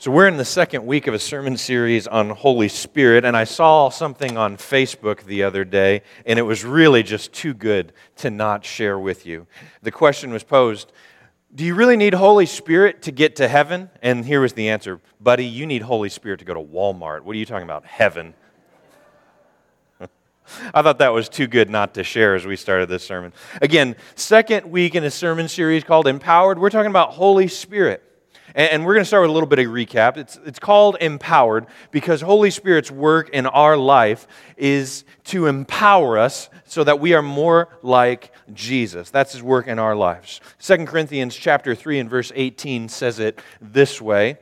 So, 0.00 0.10
we're 0.10 0.28
in 0.28 0.38
the 0.38 0.46
second 0.46 0.86
week 0.86 1.08
of 1.08 1.12
a 1.12 1.18
sermon 1.18 1.58
series 1.58 2.06
on 2.06 2.30
Holy 2.30 2.68
Spirit, 2.68 3.26
and 3.26 3.36
I 3.36 3.44
saw 3.44 3.90
something 3.90 4.38
on 4.38 4.56
Facebook 4.56 5.24
the 5.24 5.42
other 5.42 5.62
day, 5.62 6.00
and 6.24 6.38
it 6.38 6.42
was 6.42 6.64
really 6.64 7.02
just 7.02 7.34
too 7.34 7.52
good 7.52 7.92
to 8.16 8.30
not 8.30 8.64
share 8.64 8.98
with 8.98 9.26
you. 9.26 9.46
The 9.82 9.90
question 9.90 10.32
was 10.32 10.42
posed 10.42 10.90
Do 11.54 11.66
you 11.66 11.74
really 11.74 11.98
need 11.98 12.14
Holy 12.14 12.46
Spirit 12.46 13.02
to 13.02 13.12
get 13.12 13.36
to 13.36 13.46
heaven? 13.46 13.90
And 14.00 14.24
here 14.24 14.40
was 14.40 14.54
the 14.54 14.70
answer 14.70 15.02
Buddy, 15.20 15.44
you 15.44 15.66
need 15.66 15.82
Holy 15.82 16.08
Spirit 16.08 16.38
to 16.38 16.46
go 16.46 16.54
to 16.54 16.60
Walmart. 16.60 17.20
What 17.20 17.36
are 17.36 17.38
you 17.38 17.44
talking 17.44 17.64
about? 17.64 17.84
Heaven. 17.84 18.32
I 20.00 20.80
thought 20.80 21.00
that 21.00 21.12
was 21.12 21.28
too 21.28 21.46
good 21.46 21.68
not 21.68 21.92
to 21.92 22.04
share 22.04 22.34
as 22.36 22.46
we 22.46 22.56
started 22.56 22.88
this 22.88 23.04
sermon. 23.04 23.34
Again, 23.60 23.96
second 24.14 24.64
week 24.70 24.94
in 24.94 25.04
a 25.04 25.10
sermon 25.10 25.46
series 25.46 25.84
called 25.84 26.06
Empowered. 26.06 26.58
We're 26.58 26.70
talking 26.70 26.90
about 26.90 27.10
Holy 27.10 27.48
Spirit. 27.48 28.09
And 28.54 28.84
we're 28.84 28.94
going 28.94 29.02
to 29.02 29.08
start 29.08 29.22
with 29.22 29.30
a 29.30 29.32
little 29.32 29.48
bit 29.48 29.58
of 29.60 29.66
recap. 29.66 30.16
It's, 30.16 30.38
it's 30.44 30.58
called 30.58 30.96
Empowered 31.00 31.66
because 31.90 32.20
Holy 32.20 32.50
Spirit's 32.50 32.90
work 32.90 33.30
in 33.30 33.46
our 33.46 33.76
life 33.76 34.26
is 34.56 35.04
to 35.24 35.46
empower 35.46 36.18
us 36.18 36.50
so 36.64 36.84
that 36.84 37.00
we 37.00 37.14
are 37.14 37.22
more 37.22 37.68
like 37.82 38.32
Jesus. 38.52 39.10
That's 39.10 39.32
his 39.32 39.42
work 39.42 39.66
in 39.66 39.78
our 39.78 39.94
lives. 39.94 40.40
2 40.60 40.86
Corinthians 40.86 41.36
chapter 41.36 41.74
3 41.74 42.00
and 42.00 42.10
verse 42.10 42.32
18 42.34 42.88
says 42.88 43.18
it 43.18 43.40
this 43.60 44.00
way. 44.00 44.38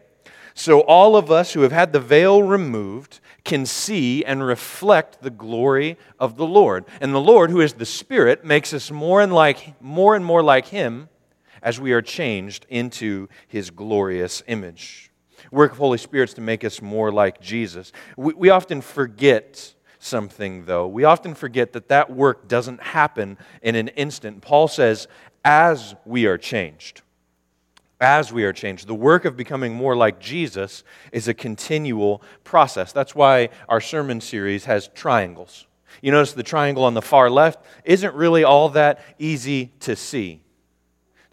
So 0.54 0.80
all 0.80 1.16
of 1.16 1.30
us 1.30 1.52
who 1.52 1.60
have 1.60 1.72
had 1.72 1.92
the 1.92 2.00
veil 2.00 2.42
removed 2.42 3.20
can 3.44 3.64
see 3.64 4.24
and 4.24 4.44
reflect 4.44 5.22
the 5.22 5.30
glory 5.30 5.96
of 6.18 6.36
the 6.36 6.46
Lord. 6.46 6.84
And 7.00 7.14
the 7.14 7.20
Lord, 7.20 7.50
who 7.50 7.60
is 7.60 7.74
the 7.74 7.86
Spirit, 7.86 8.44
makes 8.44 8.74
us 8.74 8.90
more 8.90 9.20
and 9.20 9.32
like 9.32 9.80
more 9.80 10.16
and 10.16 10.24
more 10.24 10.42
like 10.42 10.66
him 10.66 11.08
as 11.62 11.80
we 11.80 11.92
are 11.92 12.02
changed 12.02 12.66
into 12.68 13.28
his 13.46 13.70
glorious 13.70 14.42
image. 14.46 15.10
Work 15.50 15.72
of 15.72 15.78
Holy 15.78 15.98
Spirit 15.98 16.30
is 16.30 16.34
to 16.34 16.40
make 16.40 16.64
us 16.64 16.82
more 16.82 17.12
like 17.12 17.40
Jesus. 17.40 17.92
We, 18.16 18.34
we 18.34 18.50
often 18.50 18.80
forget 18.80 19.74
something, 19.98 20.64
though. 20.66 20.86
We 20.86 21.04
often 21.04 21.34
forget 21.34 21.72
that 21.72 21.88
that 21.88 22.10
work 22.10 22.48
doesn't 22.48 22.82
happen 22.82 23.38
in 23.62 23.74
an 23.74 23.88
instant. 23.88 24.42
Paul 24.42 24.68
says, 24.68 25.08
as 25.44 25.94
we 26.04 26.26
are 26.26 26.38
changed. 26.38 27.02
As 28.00 28.32
we 28.32 28.44
are 28.44 28.52
changed. 28.52 28.86
The 28.86 28.94
work 28.94 29.24
of 29.24 29.36
becoming 29.36 29.74
more 29.74 29.96
like 29.96 30.20
Jesus 30.20 30.84
is 31.12 31.26
a 31.26 31.34
continual 31.34 32.22
process. 32.44 32.92
That's 32.92 33.14
why 33.14 33.48
our 33.68 33.80
sermon 33.80 34.20
series 34.20 34.66
has 34.66 34.88
triangles. 34.88 35.66
You 36.00 36.12
notice 36.12 36.32
the 36.32 36.42
triangle 36.42 36.84
on 36.84 36.94
the 36.94 37.02
far 37.02 37.28
left 37.30 37.64
isn't 37.84 38.14
really 38.14 38.44
all 38.44 38.68
that 38.70 39.00
easy 39.18 39.72
to 39.80 39.96
see. 39.96 40.42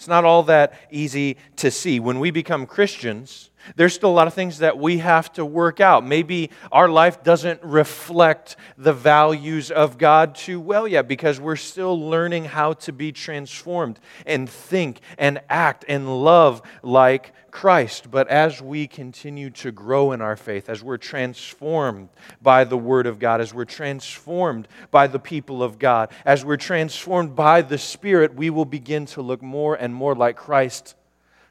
It's 0.06 0.10
not 0.12 0.24
all 0.24 0.44
that 0.44 0.76
easy 0.92 1.36
to 1.56 1.72
see. 1.72 2.00
When 2.00 2.20
we 2.20 2.30
become 2.30 2.68
Christians, 2.68 3.50
there's 3.76 3.96
still 3.96 4.12
a 4.12 4.14
lot 4.14 4.28
of 4.28 4.36
things 4.36 4.60
that 4.60 4.78
we 4.78 5.00
have 5.00 5.34
to 5.34 5.44
work 5.44 5.80
out. 5.80 6.06
Maybe 6.06 6.52
our 6.72 6.88
life 6.88 7.24
doesn't 7.24 7.64
reflect 7.64 8.56
the 8.78 8.94
values 8.94 9.72
of 9.72 9.98
God 9.98 10.36
too 10.36 10.60
well 10.60 10.88
yet 10.88 11.08
because 11.08 11.40
we're 11.40 11.56
still 11.56 12.00
learning 12.00 12.46
how 12.46 12.74
to 12.74 12.94
be 12.94 13.12
transformed 13.12 14.00
and 14.28 14.48
think 14.48 15.00
and 15.18 15.42
act 15.50 15.86
and 15.88 16.24
love 16.24 16.62
like 16.84 17.34
Christ. 17.56 18.12
But 18.12 18.28
as 18.28 18.62
we 18.62 18.86
continue 18.86 19.50
to 19.52 19.72
grow 19.72 20.12
in 20.12 20.22
our 20.22 20.36
faith, 20.36 20.68
as 20.68 20.84
we're 20.84 20.98
transformed 20.98 22.10
by 22.42 22.66
the 22.66 22.78
Word 22.78 23.08
of 23.08 23.18
God, 23.18 23.40
as 23.40 23.54
we're 23.54 23.64
transformed 23.64 24.68
by 24.92 25.08
the 25.08 25.20
people 25.20 25.64
of 25.64 25.80
God, 25.80 26.12
as 26.26 26.44
we're 26.44 26.58
transformed 26.58 27.34
by 27.34 27.62
the 27.62 27.78
Spirit, 27.78 28.36
we 28.36 28.50
will 28.50 28.66
begin 28.66 29.06
to 29.06 29.22
look 29.22 29.42
more 29.42 29.74
and 29.74 29.96
more 29.96 30.16
like 30.16 30.36
Christ 30.36 30.96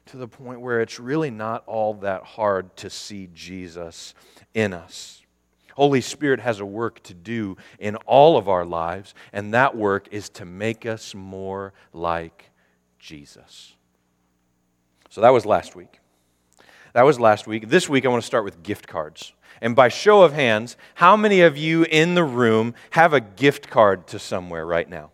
to 0.05 0.17
the 0.17 0.27
point 0.27 0.61
where 0.61 0.79
it's 0.79 0.99
really 0.99 1.31
not 1.31 1.63
all 1.65 1.95
that 1.95 2.21
hard 2.21 2.77
to 2.77 2.91
see 2.91 3.27
Jesus 3.33 4.13
in 4.53 4.73
us. 4.73 5.23
Holy 5.73 6.01
Spirit 6.01 6.39
has 6.39 6.59
a 6.59 6.65
work 6.67 7.01
to 7.05 7.15
do 7.15 7.57
in 7.79 7.95
all 8.05 8.37
of 8.37 8.47
our 8.47 8.63
lives, 8.63 9.15
and 9.33 9.55
that 9.55 9.75
work 9.75 10.07
is 10.11 10.29
to 10.29 10.45
make 10.45 10.85
us 10.85 11.15
more 11.15 11.73
like 11.93 12.51
Jesus. 12.99 13.75
So 15.09 15.21
that 15.21 15.29
was 15.29 15.45
last 15.45 15.75
week. 15.75 15.99
That 16.93 17.03
was 17.03 17.19
last 17.19 17.45
week. 17.47 17.69
This 17.69 17.89
week, 17.89 18.05
I 18.05 18.09
want 18.09 18.23
to 18.23 18.25
start 18.25 18.45
with 18.45 18.63
gift 18.63 18.87
cards. 18.87 19.33
And 19.61 19.75
by 19.75 19.89
show 19.89 20.23
of 20.23 20.33
hands, 20.33 20.77
how 20.95 21.15
many 21.15 21.41
of 21.41 21.57
you 21.57 21.83
in 21.83 22.15
the 22.15 22.23
room 22.23 22.73
have 22.91 23.13
a 23.13 23.19
gift 23.19 23.69
card 23.69 24.07
to 24.07 24.19
somewhere 24.19 24.65
right 24.65 24.89
now? 24.89 25.11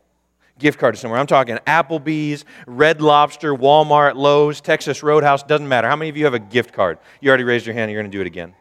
Gift 0.59 0.79
card 0.79 0.95
to 0.95 1.01
somewhere. 1.01 1.19
I'm 1.19 1.27
talking 1.27 1.57
Applebee's, 1.65 2.45
Red 2.67 3.01
Lobster, 3.01 3.55
Walmart, 3.55 4.15
Lowe's, 4.15 4.61
Texas 4.61 5.01
Roadhouse, 5.01 5.43
doesn't 5.43 5.67
matter. 5.67 5.87
How 5.87 5.95
many 5.95 6.09
of 6.09 6.17
you 6.17 6.25
have 6.25 6.33
a 6.33 6.39
gift 6.39 6.73
card? 6.73 6.99
You 7.19 7.29
already 7.29 7.43
raised 7.43 7.65
your 7.65 7.73
hand, 7.73 7.91
you're 7.91 7.99
going 7.99 8.11
to 8.11 8.15
do 8.15 8.21
it 8.21 8.27
again. 8.27 8.53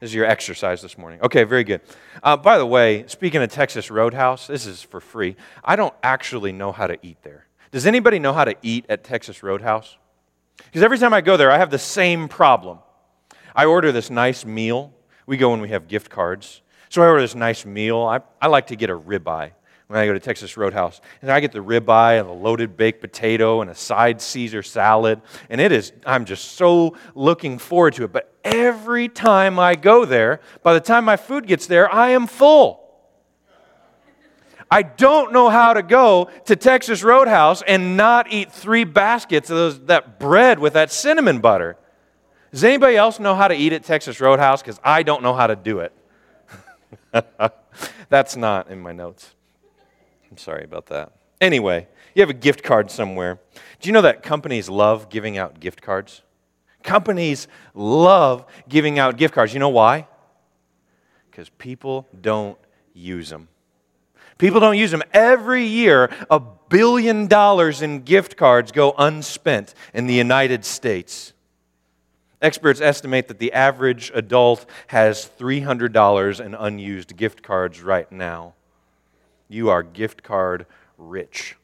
This 0.00 0.10
is 0.10 0.14
your 0.14 0.26
exercise 0.26 0.80
this 0.80 0.96
morning. 0.96 1.20
Okay, 1.22 1.42
very 1.42 1.64
good. 1.64 1.80
Uh, 2.22 2.36
by 2.36 2.58
the 2.58 2.66
way, 2.66 3.04
speaking 3.08 3.42
of 3.42 3.50
Texas 3.50 3.90
Roadhouse, 3.90 4.46
this 4.46 4.66
is 4.66 4.80
for 4.82 5.00
free. 5.00 5.34
I 5.64 5.74
don't 5.74 5.94
actually 6.04 6.52
know 6.52 6.70
how 6.70 6.86
to 6.86 6.96
eat 7.02 7.18
there. 7.22 7.46
Does 7.72 7.86
anybody 7.86 8.20
know 8.20 8.32
how 8.32 8.44
to 8.44 8.54
eat 8.62 8.86
at 8.88 9.02
Texas 9.02 9.42
Roadhouse? 9.42 9.96
Because 10.64 10.82
every 10.82 10.98
time 10.98 11.14
I 11.14 11.20
go 11.20 11.36
there, 11.36 11.50
I 11.50 11.58
have 11.58 11.70
the 11.70 11.78
same 11.78 12.28
problem. 12.28 12.78
I 13.54 13.64
order 13.64 13.92
this 13.92 14.10
nice 14.10 14.44
meal. 14.44 14.92
We 15.26 15.36
go 15.36 15.50
when 15.50 15.60
we 15.60 15.70
have 15.70 15.88
gift 15.88 16.10
cards. 16.10 16.62
So 16.88 17.02
I 17.02 17.06
order 17.06 17.20
this 17.20 17.34
nice 17.34 17.64
meal. 17.64 18.00
I, 18.00 18.20
I 18.40 18.48
like 18.48 18.68
to 18.68 18.76
get 18.76 18.90
a 18.90 18.98
ribeye 18.98 19.52
when 19.88 19.98
I 19.98 20.06
go 20.06 20.12
to 20.12 20.20
Texas 20.20 20.56
Roadhouse. 20.56 21.00
And 21.22 21.30
I 21.30 21.40
get 21.40 21.52
the 21.52 21.58
ribeye 21.58 22.20
and 22.20 22.28
a 22.28 22.32
loaded 22.32 22.76
baked 22.76 23.00
potato 23.00 23.60
and 23.62 23.70
a 23.70 23.74
side 23.74 24.20
Caesar 24.20 24.62
salad. 24.62 25.20
And 25.50 25.60
it 25.60 25.72
is, 25.72 25.92
I'm 26.06 26.24
just 26.24 26.52
so 26.52 26.96
looking 27.14 27.58
forward 27.58 27.94
to 27.94 28.04
it. 28.04 28.12
But 28.12 28.32
every 28.44 29.08
time 29.08 29.58
I 29.58 29.74
go 29.74 30.04
there, 30.04 30.40
by 30.62 30.74
the 30.74 30.80
time 30.80 31.04
my 31.04 31.16
food 31.16 31.46
gets 31.46 31.66
there, 31.66 31.92
I 31.92 32.10
am 32.10 32.26
full. 32.26 32.77
I 34.70 34.82
don't 34.82 35.32
know 35.32 35.48
how 35.48 35.72
to 35.72 35.82
go 35.82 36.30
to 36.44 36.56
Texas 36.56 37.02
Roadhouse 37.02 37.62
and 37.62 37.96
not 37.96 38.30
eat 38.30 38.52
three 38.52 38.84
baskets 38.84 39.48
of 39.50 39.56
those, 39.56 39.80
that 39.86 40.20
bread 40.20 40.58
with 40.58 40.74
that 40.74 40.92
cinnamon 40.92 41.40
butter. 41.40 41.76
Does 42.52 42.64
anybody 42.64 42.96
else 42.96 43.18
know 43.18 43.34
how 43.34 43.48
to 43.48 43.54
eat 43.54 43.72
at 43.72 43.84
Texas 43.84 44.20
Roadhouse? 44.20 44.62
Because 44.62 44.80
I 44.84 45.02
don't 45.02 45.22
know 45.22 45.34
how 45.34 45.46
to 45.46 45.56
do 45.56 45.80
it. 45.80 45.92
That's 48.08 48.36
not 48.36 48.70
in 48.70 48.80
my 48.80 48.92
notes. 48.92 49.34
I'm 50.30 50.38
sorry 50.38 50.64
about 50.64 50.86
that. 50.86 51.12
Anyway, 51.40 51.88
you 52.14 52.22
have 52.22 52.30
a 52.30 52.34
gift 52.34 52.62
card 52.62 52.90
somewhere. 52.90 53.38
Do 53.80 53.88
you 53.88 53.92
know 53.92 54.02
that 54.02 54.22
companies 54.22 54.68
love 54.68 55.08
giving 55.08 55.38
out 55.38 55.60
gift 55.60 55.80
cards? 55.80 56.22
Companies 56.82 57.48
love 57.74 58.44
giving 58.68 58.98
out 58.98 59.16
gift 59.16 59.34
cards. 59.34 59.52
You 59.52 59.60
know 59.60 59.68
why? 59.68 60.06
Because 61.30 61.48
people 61.50 62.06
don't 62.20 62.58
use 62.92 63.30
them. 63.30 63.48
People 64.38 64.60
don't 64.60 64.78
use 64.78 64.92
them. 64.92 65.02
Every 65.12 65.64
year, 65.64 66.10
a 66.30 66.40
billion 66.40 67.26
dollars 67.26 67.82
in 67.82 68.02
gift 68.02 68.36
cards 68.36 68.72
go 68.72 68.94
unspent 68.96 69.74
in 69.92 70.06
the 70.06 70.14
United 70.14 70.64
States. 70.64 71.32
Experts 72.40 72.80
estimate 72.80 73.26
that 73.28 73.40
the 73.40 73.52
average 73.52 74.12
adult 74.14 74.64
has 74.86 75.28
$300 75.38 76.44
in 76.44 76.54
unused 76.54 77.16
gift 77.16 77.42
cards 77.42 77.82
right 77.82 78.10
now. 78.12 78.54
You 79.48 79.70
are 79.70 79.82
gift 79.82 80.22
card 80.22 80.66
rich. 80.96 81.56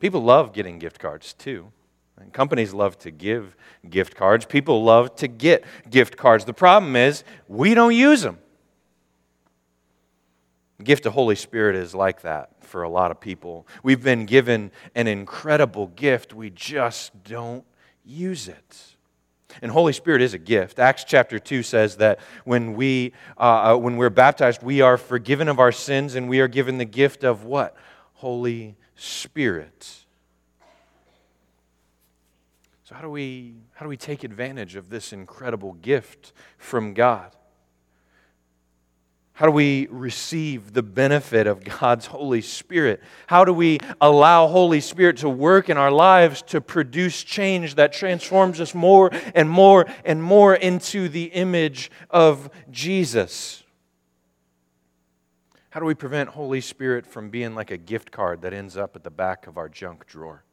People 0.00 0.22
love 0.22 0.52
getting 0.52 0.78
gift 0.78 0.98
cards 0.98 1.32
too. 1.32 1.72
And 2.18 2.32
companies 2.32 2.74
love 2.74 2.98
to 3.00 3.10
give 3.10 3.56
gift 3.88 4.16
cards. 4.16 4.44
People 4.44 4.82
love 4.82 5.14
to 5.16 5.28
get 5.28 5.64
gift 5.88 6.16
cards. 6.16 6.44
The 6.44 6.54
problem 6.54 6.96
is, 6.96 7.24
we 7.48 7.74
don't 7.74 7.94
use 7.94 8.22
them. 8.22 8.38
The 10.78 10.84
gift 10.84 11.06
of 11.06 11.14
Holy 11.14 11.36
Spirit 11.36 11.76
is 11.76 11.94
like 11.94 12.22
that 12.22 12.50
for 12.64 12.82
a 12.82 12.88
lot 12.88 13.10
of 13.10 13.20
people. 13.20 13.66
We've 13.82 14.02
been 14.02 14.26
given 14.26 14.70
an 14.94 15.06
incredible 15.06 15.88
gift, 15.88 16.34
we 16.34 16.50
just 16.50 17.24
don't 17.24 17.64
use 18.04 18.48
it. 18.48 18.96
And 19.62 19.70
Holy 19.70 19.94
Spirit 19.94 20.20
is 20.20 20.34
a 20.34 20.38
gift. 20.38 20.78
Acts 20.78 21.04
chapter 21.04 21.38
2 21.38 21.62
says 21.62 21.96
that 21.96 22.18
when, 22.44 22.74
we, 22.74 23.14
uh, 23.38 23.74
uh, 23.74 23.76
when 23.76 23.96
we're 23.96 24.10
baptized, 24.10 24.62
we 24.62 24.82
are 24.82 24.98
forgiven 24.98 25.48
of 25.48 25.58
our 25.58 25.72
sins 25.72 26.14
and 26.14 26.28
we 26.28 26.40
are 26.40 26.48
given 26.48 26.76
the 26.76 26.84
gift 26.84 27.24
of 27.24 27.44
what? 27.44 27.74
Holy 28.14 28.76
Spirit. 28.96 30.04
So, 32.84 32.94
how 32.94 33.00
do 33.00 33.10
we, 33.10 33.54
how 33.74 33.84
do 33.84 33.88
we 33.88 33.96
take 33.96 34.24
advantage 34.24 34.76
of 34.76 34.90
this 34.90 35.12
incredible 35.12 35.72
gift 35.74 36.32
from 36.58 36.92
God? 36.94 37.34
How 39.36 39.44
do 39.44 39.52
we 39.52 39.86
receive 39.90 40.72
the 40.72 40.82
benefit 40.82 41.46
of 41.46 41.62
God's 41.62 42.06
Holy 42.06 42.40
Spirit? 42.40 43.02
How 43.26 43.44
do 43.44 43.52
we 43.52 43.80
allow 44.00 44.46
Holy 44.46 44.80
Spirit 44.80 45.18
to 45.18 45.28
work 45.28 45.68
in 45.68 45.76
our 45.76 45.90
lives 45.90 46.40
to 46.46 46.62
produce 46.62 47.22
change 47.22 47.74
that 47.74 47.92
transforms 47.92 48.62
us 48.62 48.74
more 48.74 49.10
and 49.34 49.50
more 49.50 49.84
and 50.06 50.22
more 50.22 50.54
into 50.54 51.10
the 51.10 51.24
image 51.24 51.90
of 52.08 52.48
Jesus? 52.70 53.62
How 55.68 55.80
do 55.80 55.86
we 55.86 55.92
prevent 55.94 56.30
Holy 56.30 56.62
Spirit 56.62 57.06
from 57.06 57.28
being 57.28 57.54
like 57.54 57.70
a 57.70 57.76
gift 57.76 58.10
card 58.10 58.40
that 58.40 58.54
ends 58.54 58.74
up 58.74 58.96
at 58.96 59.04
the 59.04 59.10
back 59.10 59.46
of 59.46 59.58
our 59.58 59.68
junk 59.68 60.06
drawer? 60.06 60.44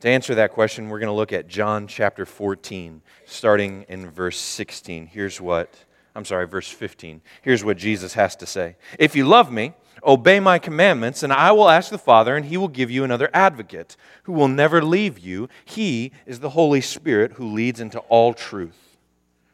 To 0.00 0.08
answer 0.08 0.34
that 0.36 0.52
question, 0.52 0.88
we're 0.88 0.98
going 0.98 1.08
to 1.08 1.12
look 1.12 1.34
at 1.34 1.46
John 1.46 1.88
chapter 1.88 2.24
14, 2.24 3.02
starting 3.26 3.84
in 3.86 4.08
verse 4.08 4.38
16. 4.38 5.08
Here's 5.08 5.42
what, 5.42 5.84
I'm 6.18 6.24
sorry, 6.24 6.48
verse 6.48 6.68
15. 6.68 7.20
Here's 7.42 7.62
what 7.62 7.76
Jesus 7.76 8.14
has 8.14 8.34
to 8.36 8.44
say 8.44 8.74
If 8.98 9.14
you 9.14 9.24
love 9.24 9.52
me, 9.52 9.74
obey 10.04 10.40
my 10.40 10.58
commandments, 10.58 11.22
and 11.22 11.32
I 11.32 11.52
will 11.52 11.68
ask 11.68 11.92
the 11.92 11.96
Father, 11.96 12.34
and 12.34 12.46
he 12.46 12.56
will 12.56 12.66
give 12.66 12.90
you 12.90 13.04
another 13.04 13.30
advocate 13.32 13.96
who 14.24 14.32
will 14.32 14.48
never 14.48 14.82
leave 14.82 15.20
you. 15.20 15.48
He 15.64 16.10
is 16.26 16.40
the 16.40 16.50
Holy 16.50 16.80
Spirit 16.80 17.34
who 17.34 17.52
leads 17.52 17.78
into 17.78 18.00
all 18.08 18.34
truth. 18.34 18.98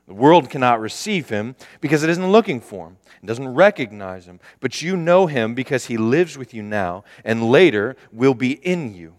The 0.09 0.15
world 0.15 0.49
cannot 0.49 0.81
receive 0.81 1.29
him 1.29 1.55
because 1.83 2.03
it 2.03 2.09
isn't 2.09 2.33
looking 2.33 2.63
for 2.63 2.87
him 2.87 2.97
and 3.21 3.29
doesn't 3.29 3.53
recognize 3.53 4.25
him, 4.25 4.41
but 4.61 4.81
you 4.81 4.97
know 4.97 5.27
him 5.27 5.55
because 5.55 5.85
he 5.85 5.99
lives 5.99 6.39
with 6.39 6.55
you 6.55 6.63
now 6.63 7.05
and 7.27 7.51
later 7.51 7.95
will 8.11 8.35
be 8.35 8.53
in 8.53 8.95
you. 8.95 9.17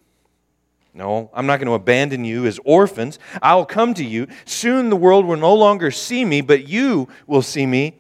No, 0.96 1.30
I'm 1.34 1.46
not 1.46 1.60
going 1.60 1.68
to 1.68 1.74
abandon 1.74 2.24
you 2.24 2.46
as 2.46 2.58
orphans. 2.64 3.20
I'll 3.42 3.66
come 3.66 3.94
to 3.96 4.04
you. 4.04 4.28
Soon 4.46 4.90
the 4.90 4.96
world 4.96 5.26
will 5.26 5.36
no 5.36 5.54
longer 5.54 5.92
see 5.92 6.24
me, 6.24 6.40
but 6.40 6.70
you 6.70 7.10
will 7.28 7.42
see 7.42 7.66
me. 7.66 7.98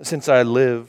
Since 0.00 0.28
I 0.28 0.42
live, 0.42 0.88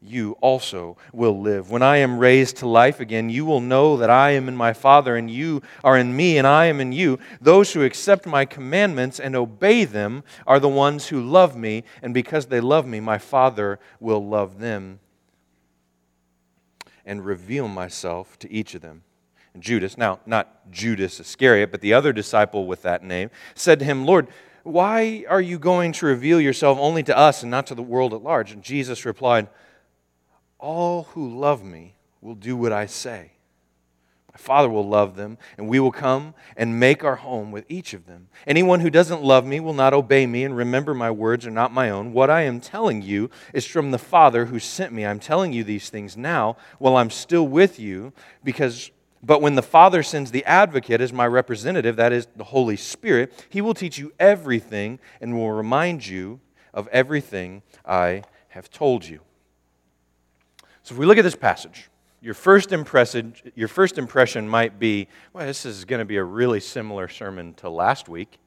you 0.00 0.36
also 0.40 0.96
will 1.12 1.40
live. 1.40 1.72
When 1.72 1.82
I 1.82 1.96
am 1.96 2.20
raised 2.20 2.58
to 2.58 2.68
life 2.68 3.00
again, 3.00 3.28
you 3.30 3.44
will 3.44 3.60
know 3.60 3.96
that 3.96 4.10
I 4.10 4.30
am 4.30 4.46
in 4.46 4.54
my 4.54 4.72
Father, 4.72 5.16
and 5.16 5.28
you 5.28 5.60
are 5.82 5.98
in 5.98 6.14
me, 6.14 6.38
and 6.38 6.46
I 6.46 6.66
am 6.66 6.80
in 6.80 6.92
you. 6.92 7.18
Those 7.40 7.72
who 7.72 7.82
accept 7.82 8.24
my 8.24 8.44
commandments 8.44 9.18
and 9.18 9.34
obey 9.34 9.84
them 9.84 10.22
are 10.46 10.60
the 10.60 10.68
ones 10.68 11.08
who 11.08 11.20
love 11.20 11.56
me, 11.56 11.82
and 12.00 12.14
because 12.14 12.46
they 12.46 12.60
love 12.60 12.86
me, 12.86 13.00
my 13.00 13.18
Father 13.18 13.80
will 13.98 14.24
love 14.24 14.60
them 14.60 15.00
and 17.04 17.26
reveal 17.26 17.66
myself 17.66 18.38
to 18.38 18.52
each 18.52 18.76
of 18.76 18.82
them. 18.82 19.02
Judas, 19.60 19.96
now 19.96 20.20
not 20.26 20.70
Judas 20.70 21.20
Iscariot, 21.20 21.70
but 21.70 21.80
the 21.80 21.94
other 21.94 22.12
disciple 22.12 22.66
with 22.66 22.82
that 22.82 23.02
name, 23.02 23.30
said 23.54 23.78
to 23.80 23.84
him, 23.84 24.04
Lord, 24.04 24.28
why 24.62 25.24
are 25.28 25.40
you 25.40 25.58
going 25.58 25.92
to 25.92 26.06
reveal 26.06 26.40
yourself 26.40 26.78
only 26.80 27.02
to 27.04 27.16
us 27.16 27.42
and 27.42 27.50
not 27.50 27.68
to 27.68 27.74
the 27.74 27.82
world 27.82 28.12
at 28.12 28.22
large? 28.22 28.50
And 28.50 28.62
Jesus 28.62 29.04
replied, 29.04 29.48
All 30.58 31.04
who 31.04 31.38
love 31.38 31.62
me 31.62 31.94
will 32.20 32.34
do 32.34 32.56
what 32.56 32.72
I 32.72 32.86
say. 32.86 33.32
My 34.36 34.38
Father 34.38 34.68
will 34.68 34.86
love 34.86 35.16
them, 35.16 35.38
and 35.56 35.66
we 35.66 35.80
will 35.80 35.92
come 35.92 36.34
and 36.58 36.78
make 36.78 37.04
our 37.04 37.16
home 37.16 37.52
with 37.52 37.64
each 37.70 37.94
of 37.94 38.06
them. 38.06 38.28
Anyone 38.46 38.80
who 38.80 38.90
doesn't 38.90 39.22
love 39.22 39.46
me 39.46 39.60
will 39.60 39.72
not 39.72 39.94
obey 39.94 40.26
me, 40.26 40.44
and 40.44 40.54
remember 40.54 40.92
my 40.92 41.10
words 41.10 41.46
are 41.46 41.50
not 41.50 41.72
my 41.72 41.88
own. 41.88 42.12
What 42.12 42.28
I 42.28 42.42
am 42.42 42.60
telling 42.60 43.00
you 43.00 43.30
is 43.54 43.64
from 43.64 43.92
the 43.92 43.98
Father 43.98 44.44
who 44.44 44.58
sent 44.58 44.92
me. 44.92 45.06
I'm 45.06 45.20
telling 45.20 45.54
you 45.54 45.64
these 45.64 45.88
things 45.88 46.18
now 46.18 46.58
while 46.78 46.96
I'm 46.96 47.08
still 47.08 47.48
with 47.48 47.78
you, 47.78 48.12
because 48.44 48.90
but 49.26 49.42
when 49.42 49.56
the 49.56 49.62
Father 49.62 50.04
sends 50.04 50.30
the 50.30 50.44
advocate 50.44 51.00
as 51.00 51.12
my 51.12 51.26
representative, 51.26 51.96
that 51.96 52.12
is 52.12 52.28
the 52.36 52.44
Holy 52.44 52.76
Spirit, 52.76 53.46
he 53.48 53.60
will 53.60 53.74
teach 53.74 53.98
you 53.98 54.12
everything 54.20 55.00
and 55.20 55.36
will 55.36 55.50
remind 55.50 56.06
you 56.06 56.38
of 56.72 56.86
everything 56.88 57.62
I 57.84 58.22
have 58.48 58.70
told 58.70 59.04
you. 59.04 59.20
So 60.84 60.94
if 60.94 60.98
we 60.98 61.06
look 61.06 61.18
at 61.18 61.24
this 61.24 61.34
passage, 61.34 61.90
your 62.20 62.34
first 62.34 62.72
impression, 62.72 63.34
your 63.56 63.66
first 63.66 63.98
impression 63.98 64.48
might 64.48 64.78
be, 64.78 65.08
well, 65.32 65.44
this 65.44 65.66
is 65.66 65.84
going 65.84 65.98
to 65.98 66.04
be 66.04 66.16
a 66.18 66.24
really 66.24 66.60
similar 66.60 67.08
sermon 67.08 67.54
to 67.54 67.68
last 67.68 68.08
week. 68.08 68.38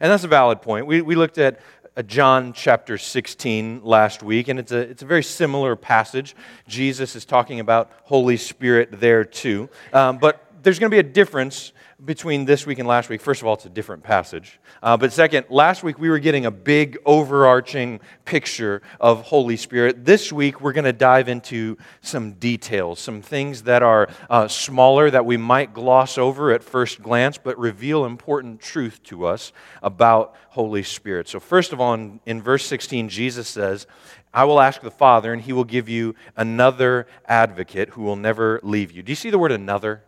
And 0.00 0.10
that's 0.10 0.24
a 0.24 0.28
valid 0.28 0.62
point. 0.62 0.86
We, 0.86 1.02
we 1.02 1.14
looked 1.14 1.36
at 1.36 1.60
John 2.02 2.52
chapter 2.52 2.98
16 2.98 3.82
last 3.82 4.22
week, 4.22 4.48
and 4.48 4.58
it's 4.58 4.72
a, 4.72 4.78
it's 4.78 5.02
a 5.02 5.06
very 5.06 5.22
similar 5.22 5.76
passage. 5.76 6.36
Jesus 6.68 7.16
is 7.16 7.24
talking 7.24 7.60
about 7.60 7.90
Holy 8.04 8.36
Spirit 8.36 9.00
there 9.00 9.24
too. 9.24 9.70
Um, 9.94 10.18
but 10.18 10.44
there's 10.62 10.78
going 10.78 10.90
to 10.90 10.94
be 10.94 10.98
a 10.98 11.12
difference 11.12 11.72
between 12.04 12.44
this 12.44 12.66
week 12.66 12.78
and 12.78 12.86
last 12.86 13.08
week. 13.08 13.22
First 13.22 13.40
of 13.40 13.46
all, 13.46 13.54
it's 13.54 13.64
a 13.64 13.70
different 13.70 14.02
passage. 14.02 14.60
Uh, 14.82 14.98
but 14.98 15.12
second, 15.12 15.46
last 15.48 15.82
week 15.82 15.98
we 15.98 16.10
were 16.10 16.18
getting 16.18 16.44
a 16.44 16.50
big 16.50 16.98
overarching 17.06 18.00
picture 18.26 18.82
of 19.00 19.22
Holy 19.22 19.56
Spirit. 19.56 20.04
This 20.04 20.30
week 20.30 20.60
we're 20.60 20.74
going 20.74 20.84
to 20.84 20.92
dive 20.92 21.28
into 21.28 21.78
some 22.02 22.32
details, 22.32 23.00
some 23.00 23.22
things 23.22 23.62
that 23.62 23.82
are 23.82 24.08
uh, 24.28 24.46
smaller 24.46 25.10
that 25.10 25.24
we 25.24 25.38
might 25.38 25.72
gloss 25.72 26.18
over 26.18 26.52
at 26.52 26.62
first 26.62 27.02
glance, 27.02 27.38
but 27.38 27.58
reveal 27.58 28.04
important 28.04 28.60
truth 28.60 29.02
to 29.04 29.24
us 29.24 29.52
about 29.82 30.34
Holy 30.50 30.82
Spirit. 30.82 31.28
So, 31.28 31.40
first 31.40 31.72
of 31.72 31.80
all, 31.80 31.94
in, 31.94 32.20
in 32.26 32.42
verse 32.42 32.66
16, 32.66 33.08
Jesus 33.08 33.48
says, 33.48 33.86
I 34.34 34.44
will 34.44 34.60
ask 34.60 34.82
the 34.82 34.90
Father, 34.90 35.32
and 35.32 35.40
he 35.40 35.54
will 35.54 35.64
give 35.64 35.88
you 35.88 36.14
another 36.36 37.06
advocate 37.26 37.90
who 37.90 38.02
will 38.02 38.16
never 38.16 38.60
leave 38.62 38.92
you. 38.92 39.02
Do 39.02 39.10
you 39.10 39.16
see 39.16 39.30
the 39.30 39.38
word 39.38 39.52
another? 39.52 40.02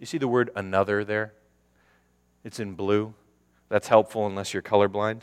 You 0.00 0.06
see 0.06 0.16
the 0.16 0.26
word 0.26 0.50
another 0.56 1.04
there? 1.04 1.34
It's 2.42 2.58
in 2.58 2.74
blue. 2.74 3.12
That's 3.68 3.86
helpful 3.86 4.26
unless 4.26 4.54
you're 4.54 4.62
colorblind. 4.62 5.20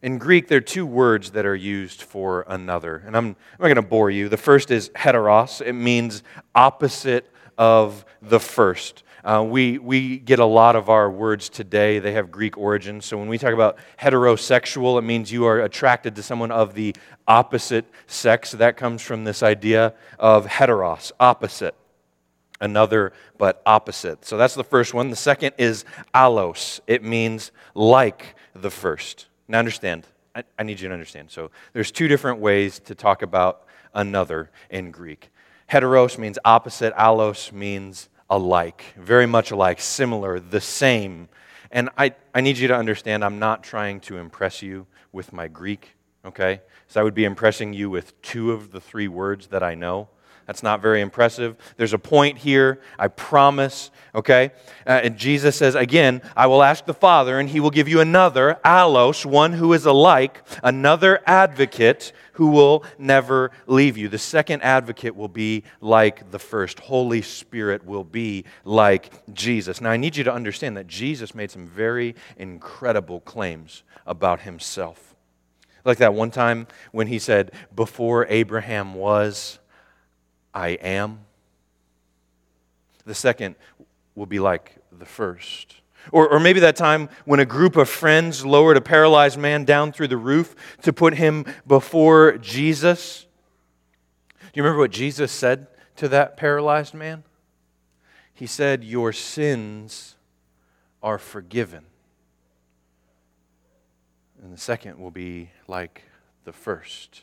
In 0.00 0.16
Greek, 0.16 0.48
there 0.48 0.56
are 0.56 0.62
two 0.62 0.86
words 0.86 1.32
that 1.32 1.44
are 1.44 1.54
used 1.54 2.00
for 2.00 2.46
another, 2.48 3.02
and 3.06 3.14
I'm, 3.14 3.26
I'm 3.26 3.36
not 3.60 3.66
going 3.66 3.76
to 3.76 3.82
bore 3.82 4.10
you. 4.10 4.30
The 4.30 4.38
first 4.38 4.70
is 4.70 4.88
heteros, 4.90 5.60
it 5.60 5.74
means 5.74 6.22
opposite 6.54 7.30
of 7.58 8.06
the 8.22 8.40
first. 8.40 9.02
Uh, 9.22 9.44
we, 9.46 9.78
we 9.78 10.18
get 10.18 10.38
a 10.38 10.44
lot 10.46 10.74
of 10.74 10.88
our 10.88 11.10
words 11.10 11.50
today, 11.50 11.98
they 11.98 12.12
have 12.12 12.30
Greek 12.30 12.56
origins. 12.56 13.04
So 13.04 13.18
when 13.18 13.28
we 13.28 13.36
talk 13.36 13.52
about 13.52 13.76
heterosexual, 14.00 14.98
it 14.98 15.02
means 15.02 15.30
you 15.30 15.44
are 15.44 15.60
attracted 15.60 16.16
to 16.16 16.22
someone 16.22 16.50
of 16.50 16.74
the 16.74 16.96
opposite 17.28 17.84
sex. 18.06 18.52
That 18.52 18.78
comes 18.78 19.02
from 19.02 19.24
this 19.24 19.42
idea 19.42 19.92
of 20.18 20.46
heteros, 20.46 21.12
opposite 21.20 21.74
another 22.60 23.12
but 23.38 23.62
opposite. 23.66 24.24
So 24.24 24.36
that's 24.36 24.54
the 24.54 24.64
first 24.64 24.94
one. 24.94 25.10
The 25.10 25.16
second 25.16 25.54
is 25.58 25.84
allos, 26.14 26.80
It 26.86 27.02
means 27.02 27.52
like 27.74 28.36
the 28.54 28.70
first. 28.70 29.26
Now 29.48 29.58
understand, 29.58 30.06
I, 30.34 30.44
I, 30.58 30.62
need 30.62 30.80
you 30.80 30.88
to 30.88 30.94
understand. 30.94 31.30
So 31.30 31.50
there's 31.72 31.90
two 31.90 32.08
different 32.08 32.40
ways 32.40 32.78
to 32.80 32.94
talk 32.94 33.22
about 33.22 33.66
another 33.92 34.50
in 34.70 34.90
Greek. 34.90 35.30
Heteros 35.70 36.18
means 36.18 36.38
opposite, 36.44 36.94
allos 36.94 37.52
means 37.52 38.08
alike, 38.30 38.84
very 38.96 39.26
much 39.26 39.50
alike, 39.50 39.80
similar, 39.80 40.40
the 40.40 40.60
same. 40.60 41.28
And 41.70 41.90
I, 41.98 42.14
I 42.34 42.40
need 42.40 42.58
you 42.58 42.68
to 42.68 42.76
understand, 42.76 43.24
I'm 43.24 43.38
not 43.38 43.62
trying 43.62 44.00
to 44.00 44.18
impress 44.18 44.62
you 44.62 44.86
with 45.12 45.32
my 45.32 45.48
Greek, 45.48 45.94
okay? 46.24 46.60
So 46.88 47.00
I 47.00 47.04
would 47.04 47.14
be 47.14 47.24
impressing 47.24 47.72
you 47.72 47.90
with 47.90 48.20
two 48.22 48.52
of 48.52 48.70
the 48.70 48.80
three 48.80 49.08
words 49.08 49.48
that 49.48 49.62
I 49.62 49.74
know. 49.74 50.08
That's 50.46 50.62
not 50.62 50.82
very 50.82 51.00
impressive. 51.00 51.56
There's 51.76 51.94
a 51.94 51.98
point 51.98 52.38
here, 52.38 52.80
I 52.98 53.08
promise, 53.08 53.90
okay? 54.14 54.50
Uh, 54.86 55.00
and 55.02 55.16
Jesus 55.16 55.56
says, 55.56 55.74
again, 55.74 56.20
I 56.36 56.46
will 56.46 56.62
ask 56.62 56.84
the 56.84 56.94
Father, 56.94 57.38
and 57.38 57.48
he 57.48 57.60
will 57.60 57.70
give 57.70 57.88
you 57.88 58.00
another, 58.00 58.58
allos, 58.64 59.24
one 59.24 59.54
who 59.54 59.72
is 59.72 59.86
alike, 59.86 60.42
another 60.62 61.20
advocate 61.26 62.12
who 62.34 62.48
will 62.48 62.84
never 62.98 63.50
leave 63.66 63.96
you. 63.96 64.08
The 64.08 64.18
second 64.18 64.62
advocate 64.62 65.16
will 65.16 65.28
be 65.28 65.64
like 65.80 66.30
the 66.30 66.38
first. 66.38 66.80
Holy 66.80 67.22
Spirit 67.22 67.86
will 67.86 68.04
be 68.04 68.44
like 68.64 69.10
Jesus. 69.32 69.80
Now, 69.80 69.90
I 69.90 69.96
need 69.96 70.16
you 70.16 70.24
to 70.24 70.32
understand 70.32 70.76
that 70.76 70.86
Jesus 70.86 71.34
made 71.34 71.50
some 71.50 71.66
very 71.66 72.14
incredible 72.36 73.20
claims 73.20 73.82
about 74.06 74.40
himself. 74.40 75.14
Like 75.84 75.98
that 75.98 76.14
one 76.14 76.30
time 76.30 76.66
when 76.92 77.06
he 77.06 77.18
said, 77.18 77.52
Before 77.74 78.26
Abraham 78.28 78.94
was, 78.94 79.58
I 80.54 80.68
am. 80.68 81.20
The 83.04 83.14
second 83.14 83.56
will 84.14 84.26
be 84.26 84.38
like 84.38 84.76
the 84.96 85.04
first. 85.04 85.80
Or, 86.12 86.28
or 86.28 86.38
maybe 86.38 86.60
that 86.60 86.76
time 86.76 87.08
when 87.24 87.40
a 87.40 87.44
group 87.44 87.76
of 87.76 87.88
friends 87.88 88.44
lowered 88.44 88.76
a 88.76 88.80
paralyzed 88.80 89.38
man 89.38 89.64
down 89.64 89.92
through 89.92 90.08
the 90.08 90.16
roof 90.16 90.54
to 90.82 90.92
put 90.92 91.14
him 91.14 91.44
before 91.66 92.38
Jesus. 92.38 93.26
Do 94.40 94.46
you 94.54 94.62
remember 94.62 94.80
what 94.80 94.90
Jesus 94.90 95.32
said 95.32 95.66
to 95.96 96.08
that 96.08 96.36
paralyzed 96.36 96.94
man? 96.94 97.24
He 98.32 98.46
said, 98.46 98.84
Your 98.84 99.12
sins 99.12 100.16
are 101.02 101.18
forgiven. 101.18 101.84
And 104.42 104.52
the 104.52 104.60
second 104.60 104.98
will 104.98 105.10
be 105.10 105.50
like 105.66 106.02
the 106.44 106.52
first, 106.52 107.22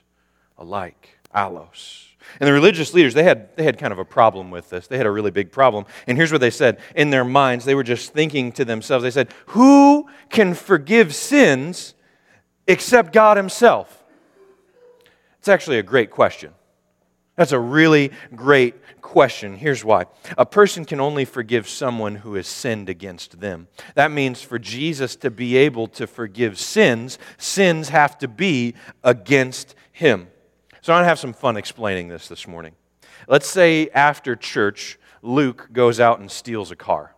alike, 0.58 1.21
allos. 1.34 2.08
And 2.40 2.48
the 2.48 2.54
religious 2.54 2.94
leaders, 2.94 3.14
they 3.14 3.24
had, 3.24 3.56
they 3.58 3.64
had 3.64 3.78
kind 3.78 3.92
of 3.92 4.00
a 4.00 4.06
problem 4.06 4.52
with 4.52 4.70
this. 4.70 4.88
They 4.88 4.98
had 4.98 5.06
a 5.06 5.12
really 5.12 5.32
big 5.32 5.52
problem. 5.52 5.86
And 6.08 6.18
here's 6.18 6.32
what 6.32 6.42
they 6.42 6.50
said 6.50 6.80
in 6.96 7.10
their 7.10 7.26
minds 7.26 7.66
they 7.66 7.76
were 7.76 7.84
just 7.84 8.14
thinking 8.14 8.52
to 8.54 8.66
themselves, 8.66 9.04
they 9.04 9.12
said, 9.12 9.30
Who 9.48 10.08
can 10.30 10.54
forgive 10.54 11.14
sins 11.14 11.94
except 12.68 13.14
God 13.14 13.38
Himself? 13.38 14.04
It's 15.40 15.50
actually 15.50 15.80
a 15.80 15.84
great 15.84 16.12
question. 16.12 16.54
That's 17.36 17.52
a 17.54 17.60
really 17.60 18.12
great 18.36 18.76
question. 19.02 19.56
Here's 19.56 19.84
why. 19.84 20.06
A 20.38 20.46
person 20.46 20.86
can 20.86 21.00
only 21.00 21.26
forgive 21.26 21.68
someone 21.68 22.16
who 22.18 22.36
has 22.36 22.48
sinned 22.48 22.88
against 22.88 23.40
them. 23.40 23.68
That 23.96 24.12
means 24.12 24.42
for 24.42 24.60
Jesus 24.60 25.16
to 25.18 25.32
be 25.32 25.58
able 25.58 25.88
to 25.88 26.06
forgive 26.08 26.60
sins, 26.60 27.18
sins 27.38 27.90
have 27.90 28.18
to 28.20 28.28
be 28.28 28.76
against 29.04 29.76
Him. 29.92 30.28
So 30.84 30.94
I'm 30.94 30.98
going 30.98 31.04
to 31.04 31.10
have 31.10 31.20
some 31.20 31.34
fun 31.34 31.58
explaining 31.58 32.08
this 32.08 32.28
this 32.28 32.48
morning. 32.48 32.74
Let's 33.28 33.48
say 33.48 33.90
after 33.90 34.36
church, 34.36 34.98
Luke 35.22 35.70
goes 35.72 36.00
out 36.00 36.20
and 36.20 36.32
steals 36.32 36.72
a 36.72 36.76
car. 36.76 37.14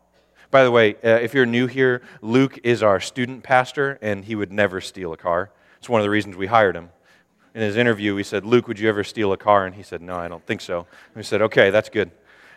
By 0.51 0.65
the 0.65 0.72
way, 0.72 0.96
uh, 0.96 1.08
if 1.22 1.34
you're 1.34 1.46
new 1.46 1.67
here, 1.67 2.01
Luke 2.22 2.60
is 2.65 2.84
our 2.84 3.00
student 3.00 3.41
pastor, 3.41 3.98
and 4.01 4.25
he 4.25 4.36
would 4.36 4.51
never 4.51 4.82
steal 4.82 5.13
a 5.13 5.17
car. 5.17 5.50
It's 5.77 5.88
one 5.88 6.01
of 6.01 6.03
the 6.03 6.10
reasons 6.10 6.36
we 6.36 6.48
hired 6.48 6.75
him. 6.75 6.89
In 7.55 7.62
his 7.62 7.77
interview, 7.77 8.13
we 8.13 8.24
said, 8.24 8.46
Luke, 8.46 8.67
would 8.67 8.79
you 8.79 8.89
ever 8.89 9.01
steal 9.01 9.32
a 9.32 9.38
car? 9.38 9.65
And 9.65 9.74
he 9.74 9.82
said, 9.82 10.01
No, 10.01 10.17
I 10.17 10.27
don't 10.27 10.46
think 10.46 10.60
so. 10.60 10.79
And 10.79 11.15
we 11.15 11.24
said, 11.24 11.41
Okay, 11.41 11.70
that's 11.70 11.88
good. 11.88 12.12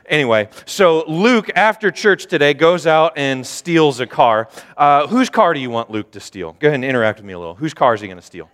Anyway, 0.07 0.49
so 0.65 1.05
Luke, 1.07 1.51
after 1.55 1.93
church 1.93 2.27
today, 2.27 2.53
goes 2.53 2.85
out 2.85 3.13
and 3.17 3.47
steals 3.47 4.01
a 4.01 4.09
car. 4.09 4.49
Uh, 4.77 5.07
whose 5.07 5.31
car 5.31 5.55
do 5.55 5.61
you 5.61 5.71
want 5.71 5.89
Luke 5.89 6.11
to 6.13 6.21
steal? 6.21 6.57
Go 6.59 6.67
ahead 6.67 6.75
and 6.75 6.85
interact 6.85 7.21
with 7.21 7.27
me 7.27 7.33
a 7.33 7.39
little. 7.39 7.55
Whose 7.55 7.75
car 7.75 7.95
is 7.95 8.01
he 8.01 8.09
going 8.09 8.19
to 8.19 8.27
steal? 8.27 8.51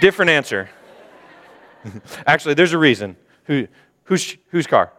Different 0.00 0.30
answer. 0.30 0.70
Actually, 2.26 2.54
there's 2.54 2.72
a 2.72 2.78
reason. 2.78 3.16
Who, 3.44 3.66
whose, 4.04 4.36
whose 4.50 4.66
car? 4.66 4.92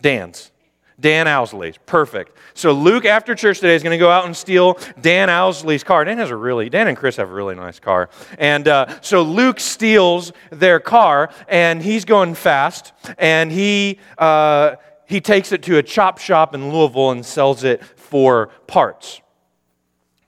Dan's. 0.00 0.50
Dan 0.98 1.28
Owsley's. 1.28 1.76
Perfect. 1.84 2.36
So 2.54 2.72
Luke, 2.72 3.04
after 3.04 3.34
church 3.34 3.60
today, 3.60 3.74
is 3.74 3.82
going 3.82 3.96
to 3.96 4.02
go 4.02 4.10
out 4.10 4.24
and 4.24 4.34
steal 4.34 4.78
Dan 5.00 5.28
Owsley's 5.28 5.84
car. 5.84 6.04
Dan 6.04 6.18
has 6.18 6.30
a 6.30 6.36
really, 6.36 6.70
Dan 6.70 6.88
and 6.88 6.96
Chris 6.96 7.16
have 7.16 7.30
a 7.30 7.34
really 7.34 7.54
nice 7.54 7.78
car. 7.78 8.08
And 8.38 8.66
uh, 8.66 9.00
so 9.02 9.22
Luke 9.22 9.60
steals 9.60 10.32
their 10.50 10.80
car, 10.80 11.30
and 11.48 11.82
he's 11.82 12.06
going 12.06 12.34
fast, 12.34 12.92
and 13.18 13.52
he, 13.52 13.98
uh, 14.16 14.76
he 15.06 15.20
takes 15.20 15.52
it 15.52 15.62
to 15.64 15.76
a 15.76 15.82
chop 15.82 16.18
shop 16.18 16.54
in 16.54 16.72
Louisville 16.72 17.10
and 17.10 17.24
sells 17.24 17.62
it 17.62 17.84
for 17.84 18.48
parts. 18.66 19.20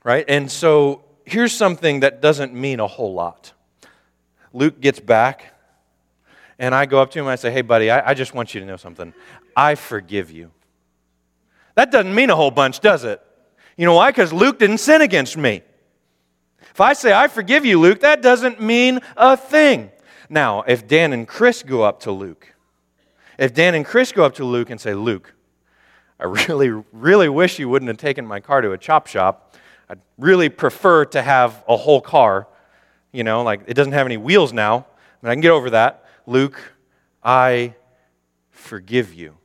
Right? 0.03 0.25
And 0.27 0.51
so 0.51 1.03
here's 1.25 1.51
something 1.51 2.01
that 2.01 2.21
doesn't 2.21 2.53
mean 2.53 2.79
a 2.79 2.87
whole 2.87 3.13
lot. 3.13 3.53
Luke 4.53 4.79
gets 4.79 4.99
back, 4.99 5.53
and 6.57 6.73
I 6.75 6.85
go 6.85 7.01
up 7.01 7.11
to 7.11 7.19
him 7.19 7.25
and 7.25 7.31
I 7.31 7.35
say, 7.35 7.51
Hey, 7.51 7.61
buddy, 7.61 7.89
I, 7.89 8.11
I 8.11 8.13
just 8.13 8.33
want 8.33 8.53
you 8.53 8.59
to 8.59 8.65
know 8.65 8.77
something. 8.77 9.13
I 9.55 9.75
forgive 9.75 10.31
you. 10.31 10.51
That 11.75 11.91
doesn't 11.91 12.13
mean 12.13 12.29
a 12.29 12.35
whole 12.35 12.51
bunch, 12.51 12.79
does 12.81 13.03
it? 13.03 13.21
You 13.77 13.85
know 13.85 13.95
why? 13.95 14.11
Because 14.11 14.33
Luke 14.33 14.59
didn't 14.59 14.79
sin 14.79 15.01
against 15.01 15.37
me. 15.37 15.61
If 16.71 16.81
I 16.81 16.93
say, 16.93 17.13
I 17.13 17.27
forgive 17.27 17.65
you, 17.65 17.79
Luke, 17.79 18.01
that 18.01 18.21
doesn't 18.21 18.61
mean 18.61 18.99
a 19.15 19.37
thing. 19.37 19.91
Now, 20.29 20.63
if 20.63 20.87
Dan 20.87 21.13
and 21.13 21.27
Chris 21.27 21.63
go 21.63 21.83
up 21.83 22.01
to 22.01 22.11
Luke, 22.11 22.53
if 23.37 23.53
Dan 23.53 23.75
and 23.75 23.85
Chris 23.85 24.11
go 24.11 24.25
up 24.25 24.35
to 24.35 24.45
Luke 24.45 24.69
and 24.69 24.79
say, 24.79 24.93
Luke, 24.93 25.33
I 26.19 26.25
really, 26.25 26.69
really 26.91 27.29
wish 27.29 27.57
you 27.57 27.69
wouldn't 27.69 27.87
have 27.87 27.97
taken 27.97 28.27
my 28.27 28.39
car 28.39 28.61
to 28.61 28.73
a 28.73 28.77
chop 28.77 29.07
shop. 29.07 29.55
I'd 29.89 30.01
really 30.17 30.49
prefer 30.49 31.05
to 31.05 31.21
have 31.21 31.63
a 31.67 31.77
whole 31.77 32.01
car. 32.01 32.47
You 33.11 33.23
know, 33.23 33.43
like 33.43 33.61
it 33.67 33.73
doesn't 33.73 33.93
have 33.93 34.05
any 34.05 34.17
wheels 34.17 34.53
now, 34.53 34.85
but 35.21 35.31
I 35.31 35.33
can 35.33 35.41
get 35.41 35.51
over 35.51 35.71
that. 35.71 36.05
Luke, 36.25 36.59
I 37.23 37.75
forgive 38.51 39.13
you 39.13 39.39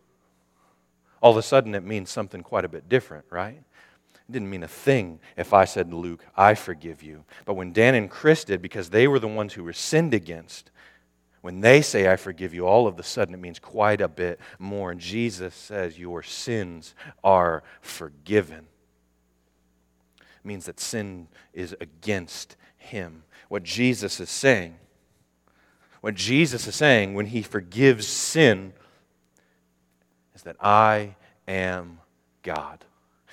all 1.25 1.31
of 1.31 1.39
a 1.39 1.43
sudden 1.43 1.75
it 1.75 1.83
means 1.83 2.11
something 2.11 2.43
quite 2.43 2.67
a 2.67 2.69
bit 2.69 2.87
different, 2.87 3.25
right? 3.31 3.57
It 3.57 4.33
didn't 4.33 4.51
mean 4.51 4.63
a 4.63 4.69
thing 4.69 5.21
if 5.39 5.55
I 5.55 5.65
said 5.65 5.91
Luke, 5.91 6.23
I 6.37 6.55
forgive 6.55 7.03
you. 7.03 7.25
But 7.47 7.55
when 7.55 7.73
Dan 7.73 7.95
and 7.95 8.11
Chris 8.11 8.45
did, 8.45 8.61
because 8.61 8.91
they 8.91 9.09
were 9.09 9.19
the 9.19 9.27
ones 9.27 9.55
who 9.55 9.65
were 9.65 9.73
sinned 9.73 10.13
against, 10.13 10.71
when 11.41 11.63
they 11.63 11.81
say, 11.81 12.13
I 12.13 12.17
forgive 12.17 12.53
you, 12.53 12.67
all 12.67 12.87
of 12.87 12.99
a 12.99 13.03
sudden 13.03 13.33
it 13.33 13.41
means 13.41 13.59
quite 13.59 14.03
a 14.03 14.09
bit 14.09 14.39
more. 14.59 14.91
And 14.91 15.01
Jesus 15.01 15.55
says, 15.55 15.99
Your 15.99 16.23
sins 16.23 16.95
are 17.23 17.63
forgiven. 17.81 18.67
It 20.21 20.45
means 20.47 20.67
that 20.67 20.79
sin 20.79 21.29
is 21.55 21.75
against 21.81 22.57
him. 22.77 23.23
What 23.49 23.63
Jesus 23.63 24.21
is 24.21 24.31
saying, 24.31 24.77
what 26.01 26.15
Jesus 26.15 26.67
is 26.67 26.75
saying 26.75 27.15
when 27.15 27.27
he 27.27 27.43
forgives 27.43 28.07
sin, 28.07 28.73
is 30.35 30.43
that 30.43 30.57
I 30.61 31.17
am 31.47 32.01
God. 32.43 32.85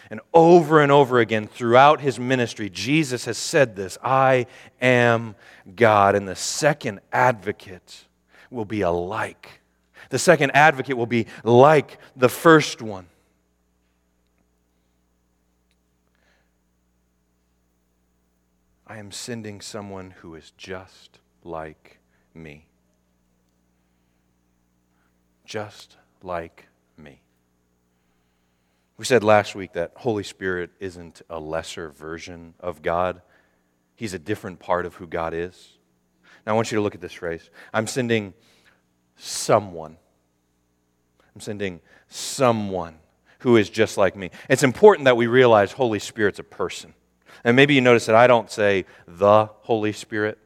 And 0.10 0.20
over 0.34 0.82
and 0.82 0.92
over 0.92 1.20
again 1.20 1.48
throughout 1.48 2.02
his 2.02 2.20
ministry, 2.20 2.70
Jesus 2.70 3.26
has 3.26 3.38
said 3.38 3.76
this 3.76 3.98
I 4.04 4.48
am 4.82 5.36
God. 5.76 6.16
And 6.16 6.28
the 6.28 6.36
second 6.36 7.00
advocate 7.14 8.06
will 8.50 8.66
be 8.66 8.82
alike. 8.82 9.62
The 10.10 10.20
second 10.20 10.52
advocate 10.52 10.98
will 10.98 11.06
be 11.06 11.28
like 11.46 11.98
the 12.18 12.28
first 12.28 12.82
one. 12.82 13.08
I 18.92 18.98
am 18.98 19.12
sending 19.12 19.62
someone 19.62 20.12
who 20.18 20.36
is 20.36 20.52
just 20.58 21.20
like 21.46 22.00
me. 22.34 22.68
Just 25.46 25.96
like 26.22 26.68
me. 26.98 27.22
We 28.98 29.06
said 29.06 29.24
last 29.24 29.56
week 29.56 29.72
that 29.74 29.94
Holy 29.96 30.24
Spirit 30.24 30.72
isn't 30.82 31.22
a 31.30 31.40
lesser 31.40 31.92
version 31.92 32.54
of 32.60 32.82
God, 32.82 33.22
He's 33.96 34.14
a 34.14 34.20
different 34.20 34.60
part 34.60 34.86
of 34.86 34.96
who 34.96 35.08
God 35.08 35.34
is. 35.34 35.78
Now, 36.46 36.52
I 36.52 36.56
want 36.56 36.70
you 36.70 36.76
to 36.76 36.82
look 36.82 36.94
at 36.94 37.00
this 37.00 37.14
phrase 37.14 37.50
I'm 37.74 37.88
sending 37.88 38.34
someone. 39.16 39.96
I'm 41.34 41.40
sending 41.40 41.80
someone 42.10 42.96
who 43.40 43.56
is 43.56 43.70
just 43.70 43.98
like 43.98 44.18
me. 44.18 44.32
It's 44.50 44.64
important 44.64 45.06
that 45.06 45.16
we 45.16 45.28
realize 45.28 45.72
Holy 45.72 46.00
Spirit's 46.00 46.40
a 46.40 46.44
person. 46.44 46.94
And 47.44 47.56
maybe 47.56 47.74
you 47.74 47.82
notice 47.82 48.06
that 48.06 48.16
I 48.16 48.28
don't 48.28 48.50
say 48.52 48.86
the 49.08 49.46
Holy 49.62 49.94
Spirit. 49.94 50.38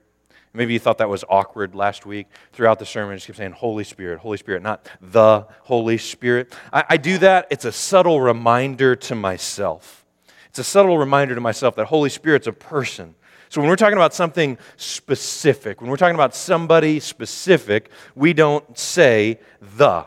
Maybe 0.54 0.74
you 0.74 0.80
thought 0.80 1.00
that 1.00 1.10
was 1.10 1.26
awkward 1.28 1.76
last 1.76 2.06
week. 2.06 2.28
Throughout 2.54 2.80
the 2.80 2.86
sermon, 2.86 3.14
I 3.14 3.16
just 3.16 3.28
keep 3.28 3.36
saying 3.36 3.52
Holy 3.52 3.84
Spirit, 3.84 4.20
Holy 4.20 4.38
Spirit, 4.38 4.64
not 4.64 4.88
the 5.02 5.46
Holy 5.64 5.98
Spirit. 5.98 6.56
I, 6.72 6.86
I 6.92 6.98
do 6.98 7.18
that. 7.18 7.48
It's 7.52 7.66
a 7.66 7.72
subtle 7.72 8.22
reminder 8.22 8.96
to 8.96 9.16
myself. 9.16 10.06
It's 10.48 10.60
a 10.60 10.64
subtle 10.64 10.98
reminder 10.98 11.36
to 11.36 11.42
myself 11.42 11.76
that 11.76 11.88
Holy 11.88 12.10
Spirit's 12.10 12.48
a 12.48 12.54
person. 12.54 13.16
So 13.50 13.60
when 13.62 13.70
we're 13.70 13.76
talking 13.76 13.98
about 13.98 14.14
something 14.14 14.58
specific, 14.78 15.82
when 15.82 15.90
we're 15.90 15.98
talking 15.98 16.16
about 16.16 16.34
somebody 16.34 17.02
specific, 17.02 17.90
we 18.16 18.34
don't 18.34 18.78
say 18.78 19.40
the 19.78 20.06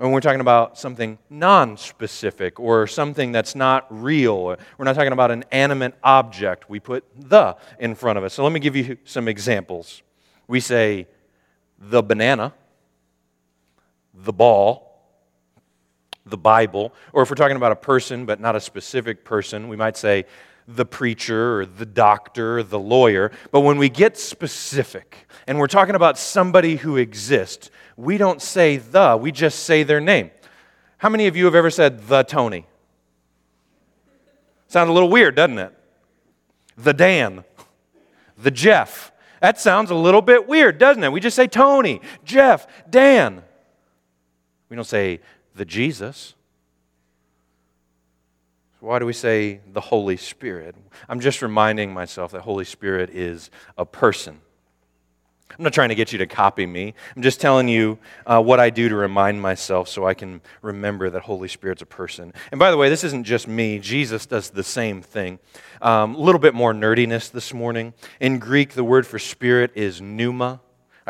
when 0.00 0.12
we're 0.12 0.20
talking 0.20 0.40
about 0.40 0.78
something 0.78 1.18
non 1.28 1.76
specific 1.76 2.58
or 2.58 2.86
something 2.86 3.32
that's 3.32 3.54
not 3.54 3.86
real. 3.90 4.44
We're 4.78 4.84
not 4.86 4.94
talking 4.94 5.12
about 5.12 5.30
an 5.30 5.44
animate 5.52 5.92
object. 6.02 6.70
We 6.70 6.80
put 6.80 7.04
the 7.14 7.56
in 7.78 7.94
front 7.94 8.16
of 8.16 8.24
it. 8.24 8.30
So 8.30 8.42
let 8.42 8.50
me 8.52 8.60
give 8.60 8.74
you 8.74 8.96
some 9.04 9.28
examples. 9.28 10.00
We 10.48 10.58
say 10.60 11.06
the 11.78 12.02
banana, 12.02 12.54
the 14.14 14.32
ball, 14.32 15.04
the 16.24 16.38
Bible, 16.38 16.94
or 17.12 17.22
if 17.22 17.28
we're 17.28 17.36
talking 17.36 17.58
about 17.58 17.72
a 17.72 17.76
person 17.76 18.24
but 18.24 18.40
not 18.40 18.56
a 18.56 18.60
specific 18.60 19.22
person, 19.22 19.68
we 19.68 19.76
might 19.76 19.98
say 19.98 20.24
the 20.76 20.84
preacher 20.84 21.60
or 21.60 21.66
the 21.66 21.86
doctor, 21.86 22.58
or 22.58 22.62
the 22.62 22.78
lawyer. 22.78 23.32
But 23.50 23.60
when 23.60 23.78
we 23.78 23.88
get 23.88 24.16
specific 24.18 25.26
and 25.46 25.58
we're 25.58 25.66
talking 25.66 25.94
about 25.94 26.18
somebody 26.18 26.76
who 26.76 26.96
exists, 26.96 27.70
we 27.96 28.18
don't 28.18 28.40
say 28.40 28.76
the, 28.76 29.18
we 29.20 29.32
just 29.32 29.60
say 29.60 29.82
their 29.82 30.00
name. 30.00 30.30
How 30.98 31.08
many 31.08 31.26
of 31.26 31.36
you 31.36 31.44
have 31.46 31.54
ever 31.54 31.70
said 31.70 32.06
the 32.08 32.22
Tony? 32.22 32.66
Sounds 34.68 34.88
a 34.88 34.92
little 34.92 35.08
weird, 35.08 35.34
doesn't 35.34 35.58
it? 35.58 35.74
The 36.76 36.92
Dan, 36.92 37.44
the 38.38 38.50
Jeff. 38.50 39.12
That 39.40 39.58
sounds 39.58 39.90
a 39.90 39.94
little 39.94 40.22
bit 40.22 40.46
weird, 40.46 40.78
doesn't 40.78 41.02
it? 41.02 41.10
We 41.10 41.20
just 41.20 41.36
say 41.36 41.46
Tony, 41.46 42.00
Jeff, 42.24 42.66
Dan. 42.88 43.42
We 44.68 44.76
don't 44.76 44.84
say 44.84 45.20
the 45.54 45.64
Jesus. 45.64 46.34
Why 48.80 48.98
do 48.98 49.04
we 49.04 49.12
say 49.12 49.60
the 49.70 49.80
Holy 49.80 50.16
Spirit? 50.16 50.74
I'm 51.08 51.20
just 51.20 51.42
reminding 51.42 51.92
myself 51.92 52.32
that 52.32 52.40
Holy 52.40 52.64
Spirit 52.64 53.10
is 53.10 53.50
a 53.76 53.84
person. 53.84 54.40
I'm 55.58 55.64
not 55.64 55.74
trying 55.74 55.90
to 55.90 55.94
get 55.94 56.12
you 56.12 56.18
to 56.18 56.26
copy 56.26 56.64
me. 56.64 56.94
I'm 57.14 57.22
just 57.22 57.40
telling 57.40 57.68
you 57.68 57.98
uh, 58.24 58.40
what 58.40 58.58
I 58.58 58.70
do 58.70 58.88
to 58.88 58.94
remind 58.94 59.42
myself 59.42 59.88
so 59.88 60.06
I 60.06 60.14
can 60.14 60.40
remember 60.62 61.10
that 61.10 61.22
Holy 61.22 61.48
Spirit's 61.48 61.82
a 61.82 61.86
person. 61.86 62.32
And 62.50 62.58
by 62.58 62.70
the 62.70 62.78
way, 62.78 62.88
this 62.88 63.04
isn't 63.04 63.24
just 63.24 63.46
me. 63.46 63.78
Jesus 63.78 64.24
does 64.24 64.48
the 64.48 64.62
same 64.62 65.02
thing. 65.02 65.38
Um, 65.82 66.14
a 66.14 66.18
little 66.18 66.38
bit 66.38 66.54
more 66.54 66.72
nerdiness 66.72 67.30
this 67.30 67.52
morning. 67.52 67.92
In 68.20 68.38
Greek, 68.38 68.72
the 68.72 68.84
word 68.84 69.06
for 69.06 69.18
spirit 69.18 69.72
is 69.74 70.00
pneuma. 70.00 70.60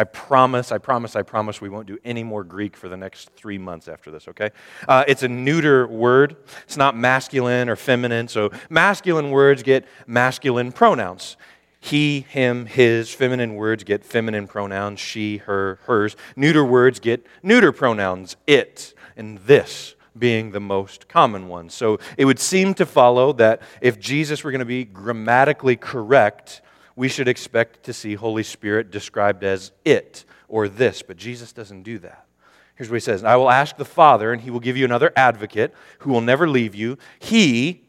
I 0.01 0.05
promise, 0.05 0.73
I 0.73 0.79
promise, 0.79 1.15
I 1.15 1.21
promise 1.21 1.61
we 1.61 1.69
won't 1.69 1.87
do 1.87 1.99
any 2.07 2.25
more 2.25 2.43
Greek 2.43 2.75
for 2.75 2.89
the 2.89 2.97
next 2.97 3.29
three 3.37 3.59
months 3.59 3.87
after 3.87 4.11
this, 4.11 4.29
okay? 4.29 4.49
Uh, 4.89 5.05
it's 5.07 5.23
a 5.23 5.29
neuter 5.29 5.87
word. 5.87 6.37
It's 6.65 6.79
not 6.79 6.97
masculine 6.97 7.69
or 7.69 7.77
feminine. 7.77 8.27
So 8.27 8.51
masculine 8.71 9.31
words 9.31 9.63
get 9.63 9.85
masculine 10.07 10.73
pronouns. 10.73 11.37
He, 11.81 12.21
him, 12.31 12.65
his. 12.65 13.13
Feminine 13.13 13.57
words 13.57 13.85
get 13.85 14.03
feminine 14.03 14.47
pronouns. 14.47 15.01
She, 15.01 15.37
her, 15.37 15.79
hers. 15.83 16.17
Neuter 16.35 16.65
words 16.65 16.99
get 16.99 17.27
neuter 17.43 17.71
pronouns. 17.71 18.39
It 18.47 18.95
and 19.19 19.37
this 19.41 19.97
being 20.19 20.53
the 20.53 20.61
most 20.61 21.09
common 21.09 21.47
one. 21.47 21.69
So 21.69 21.99
it 22.17 22.25
would 22.25 22.39
seem 22.39 22.73
to 22.75 22.87
follow 22.87 23.35
that 23.35 23.61
if 23.83 24.01
Jesus 24.01 24.45
were 24.45 24.51
going 24.51 24.61
to 24.61 24.65
be 24.65 24.87
grammatically 24.87 25.77
correct, 25.77 26.63
we 26.97 27.09
should 27.09 27.29
expect 27.29 27.85
to 27.85 27.93
see 27.93 28.15
Holy 28.15 28.43
Spirit 28.43 28.91
described 28.91 29.45
as 29.45 29.73
it 29.85 30.25
or 30.49 30.69
this. 30.69 31.03
But 31.03 31.17
Jesus 31.17 31.53
doesn't 31.53 31.83
do 31.83 31.99
that. 32.01 32.27
Here's 32.75 32.89
what 32.89 32.97
he 32.97 33.01
says 33.01 33.25
I 33.25 33.37
will 33.37 33.51
ask 33.51 33.77
the 33.77 33.85
Father, 33.85 34.33
and 34.33 34.41
he 34.41 34.51
will 34.51 34.61
give 34.61 34.77
you 34.77 34.85
another 34.85 35.13
advocate 35.17 35.75
who 36.01 36.11
will 36.11 36.21
never 36.21 36.49
leave 36.49 36.75
you. 36.75 36.99
He 37.19 37.83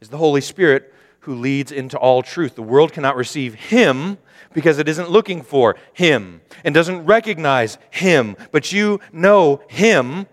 is 0.00 0.08
the 0.08 0.16
Holy 0.16 0.40
Spirit 0.40 0.94
who 1.20 1.34
leads 1.34 1.70
into 1.70 1.98
all 1.98 2.22
truth. 2.22 2.54
The 2.54 2.62
world 2.62 2.92
cannot 2.92 3.16
receive 3.16 3.54
him 3.54 4.16
because 4.54 4.78
it 4.78 4.88
isn't 4.88 5.10
looking 5.10 5.42
for 5.42 5.76
him 5.92 6.40
and 6.64 6.74
doesn't 6.74 7.04
recognize 7.04 7.78
him. 7.90 8.36
But 8.50 8.72
you 8.72 9.00
know 9.12 9.60
him 9.68 10.26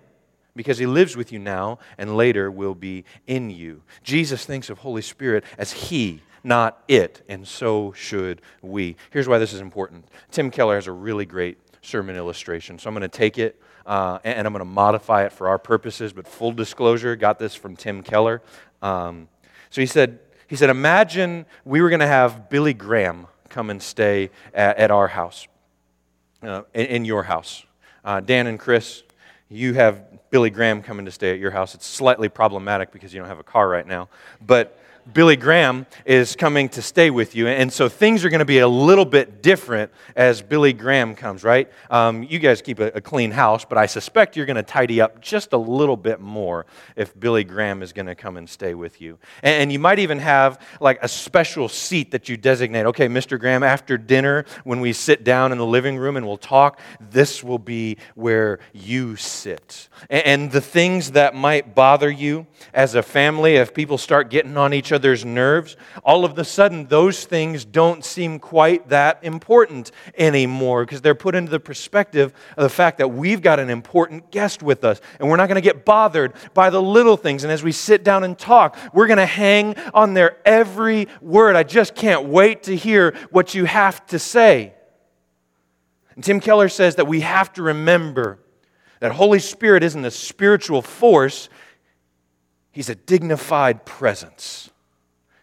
because 0.56 0.78
he 0.78 0.86
lives 0.86 1.16
with 1.16 1.32
you 1.32 1.40
now 1.40 1.80
and 1.98 2.16
later 2.16 2.50
will 2.50 2.76
be 2.76 3.04
in 3.28 3.50
you. 3.50 3.84
Jesus 4.04 4.46
thinks 4.46 4.70
of 4.70 4.80
Holy 4.80 5.02
Spirit 5.02 5.44
as 5.58 5.72
he 5.72 6.22
not 6.48 6.82
it, 6.88 7.22
and 7.28 7.48
so 7.48 7.92
should 7.92 8.42
we. 8.62 8.96
Here's 9.12 9.28
why 9.28 9.38
this 9.38 9.54
is 9.54 9.62
important. 9.62 10.08
Tim 10.32 10.50
Keller 10.50 10.76
has 10.76 10.88
a 10.88 10.92
really 10.92 11.26
great 11.26 11.58
sermon 11.82 12.16
illustration. 12.16 12.80
So 12.80 12.90
I'm 12.90 12.94
going 12.94 13.02
to 13.02 13.08
take 13.08 13.38
it 13.38 13.62
uh, 13.86 14.20
and 14.26 14.46
I'm 14.46 14.54
going 14.54 14.60
to 14.60 14.66
modify 14.66 15.26
it 15.26 15.32
for 15.32 15.48
our 15.48 15.58
purposes, 15.58 16.12
but 16.12 16.28
full 16.28 16.52
disclosure, 16.52 17.16
got 17.16 17.40
this 17.40 17.56
from 17.56 17.76
Tim 17.76 18.04
Keller. 18.04 18.42
Um, 18.82 19.30
so 19.70 19.82
he 19.82 19.88
said, 19.88 20.20
he 20.48 20.56
said, 20.58 20.70
imagine 20.70 21.46
we 21.64 21.82
were 21.82 21.90
going 21.90 22.02
to 22.02 22.08
have 22.08 22.50
Billy 22.50 22.74
Graham 22.74 23.28
come 23.50 23.70
and 23.70 23.82
stay 23.82 24.30
at, 24.54 24.78
at 24.78 24.92
our 24.92 25.08
house, 25.08 25.48
uh, 26.44 26.64
in, 26.74 26.86
in, 26.88 27.06
your 27.06 27.24
house. 27.24 27.66
Uh, 28.04 28.20
Dan 28.20 28.48
and 28.48 28.60
Chris, 28.60 29.04
you 29.50 29.74
have 29.74 30.30
Billy 30.30 30.50
Graham 30.50 30.82
coming 30.82 31.06
to 31.06 31.12
stay 31.12 31.32
at 31.32 31.40
your 31.40 31.52
house. 31.52 31.74
It's 31.74 31.86
slightly 31.86 32.28
problematic 32.28 32.92
because 32.92 33.14
you 33.14 33.22
don't 33.22 33.30
have 33.30 33.40
a 33.40 33.44
car 33.44 33.70
right 33.70 33.88
now. 33.88 34.10
But 34.46 34.77
Billy 35.14 35.38
Graham 35.38 35.86
is 36.06 36.36
coming 36.36 36.68
to 36.70 36.82
stay 36.82 37.10
with 37.10 37.36
you. 37.36 37.48
And 37.48 37.72
so 37.72 37.88
things 37.88 38.26
are 38.26 38.30
going 38.30 38.40
to 38.40 38.46
be 38.46 38.60
a 38.60 38.68
little 38.68 39.06
bit 39.06 39.42
different 39.42 39.92
as 40.16 40.42
Billy 40.42 40.74
Graham 40.74 41.16
comes, 41.16 41.44
right? 41.44 41.72
Um, 41.90 42.24
you 42.24 42.40
guys 42.40 42.62
keep 42.62 42.80
a, 42.80 42.88
a, 42.88 43.02
clean 43.02 43.32
house, 43.32 43.64
but 43.64 43.78
I 43.78 43.86
suspect 43.86 44.36
you're 44.36 44.46
going 44.46 44.58
to 44.58 44.64
tidy 44.64 45.00
up 45.00 45.22
just 45.22 45.54
a 45.54 45.58
little 45.58 45.96
bit 45.96 46.20
more 46.20 46.66
if 46.96 47.18
Billy 47.18 47.44
Graham 47.46 47.82
is 47.82 47.94
going 47.94 48.08
to 48.08 48.16
come 48.16 48.36
and 48.36 48.50
stay 48.50 48.74
with 48.74 49.00
you. 49.00 49.18
And, 49.44 49.64
and 49.64 49.72
you 49.72 49.80
might 49.80 50.00
even 50.00 50.20
have 50.20 50.60
like 50.82 51.00
a 51.02 51.08
special 51.08 51.70
seat 51.70 52.12
that 52.12 52.28
you 52.28 52.36
designate. 52.36 52.86
Okay, 52.88 53.08
Mr. 53.08 53.40
Graham, 53.40 53.64
after 53.64 53.98
dinner, 53.98 54.46
when 54.66 54.82
we 54.82 54.92
sit 54.92 55.24
down 55.24 55.52
in 55.52 55.58
the 55.58 55.66
living 55.66 55.98
room 55.98 56.18
and 56.18 56.28
we'll 56.28 56.38
talk, 56.38 56.80
this 57.00 57.44
will 57.44 57.60
be 57.60 57.98
where 58.16 58.60
you 58.74 59.16
sit. 59.16 59.88
and, 60.10 60.26
and 60.26 60.52
the 60.52 60.62
things 60.62 61.12
that 61.12 61.34
might 61.34 61.74
bother 61.74 62.10
you 62.10 62.46
as 62.74 62.96
a 62.96 63.04
family, 63.04 63.56
if 63.56 63.74
people 63.74 63.98
start 63.98 64.30
getting 64.30 64.58
on 64.58 64.74
each 64.74 64.92
other, 64.92 64.97
other's 64.98 65.24
nerves, 65.24 65.78
all 66.04 66.26
of 66.26 66.38
a 66.40 66.44
sudden 66.44 66.88
those 66.88 67.24
things 67.24 67.64
don't 67.64 68.04
seem 68.04 68.40
quite 68.40 68.90
that 68.90 69.20
important 69.22 69.92
anymore 70.18 70.84
because 70.84 71.02
they're 71.02 71.14
put 71.14 71.36
into 71.36 71.52
the 71.52 71.60
perspective 71.60 72.34
of 72.58 72.64
the 72.64 72.70
fact 72.70 72.98
that 72.98 73.10
we've 73.10 73.44
got 73.44 73.60
an 73.60 73.70
important 73.70 74.32
guest 74.32 74.64
with 74.64 74.84
us 74.84 75.00
and 75.20 75.30
we're 75.30 75.38
not 75.38 75.48
going 75.48 75.56
to 75.56 75.62
get 75.62 75.86
bothered 75.86 76.34
by 76.56 76.72
the 76.72 76.82
little 76.82 77.16
things. 77.16 77.44
And 77.44 77.54
as 77.54 77.62
we 77.62 77.72
sit 77.72 78.04
down 78.04 78.24
and 78.24 78.36
talk, 78.36 78.76
we're 78.92 79.06
going 79.06 79.18
to 79.18 79.26
hang 79.28 79.78
on 79.94 80.16
their 80.16 80.38
every 80.44 81.08
word. 81.22 81.56
I 81.56 81.62
just 81.62 81.94
can't 81.94 82.26
wait 82.26 82.64
to 82.64 82.76
hear 82.76 83.16
what 83.30 83.54
you 83.54 83.66
have 83.66 84.04
to 84.08 84.18
say. 84.18 84.74
And 86.16 86.24
Tim 86.24 86.40
Keller 86.40 86.70
says 86.70 86.96
that 86.96 87.06
we 87.06 87.20
have 87.20 87.54
to 87.54 87.62
remember 87.62 88.40
that 89.00 89.12
Holy 89.12 89.38
Spirit 89.38 89.84
isn't 89.84 90.04
a 90.04 90.10
spiritual 90.10 90.82
force, 90.82 91.50
He's 92.78 92.90
a 92.90 92.96
dignified 92.96 93.88
presence. 93.88 94.70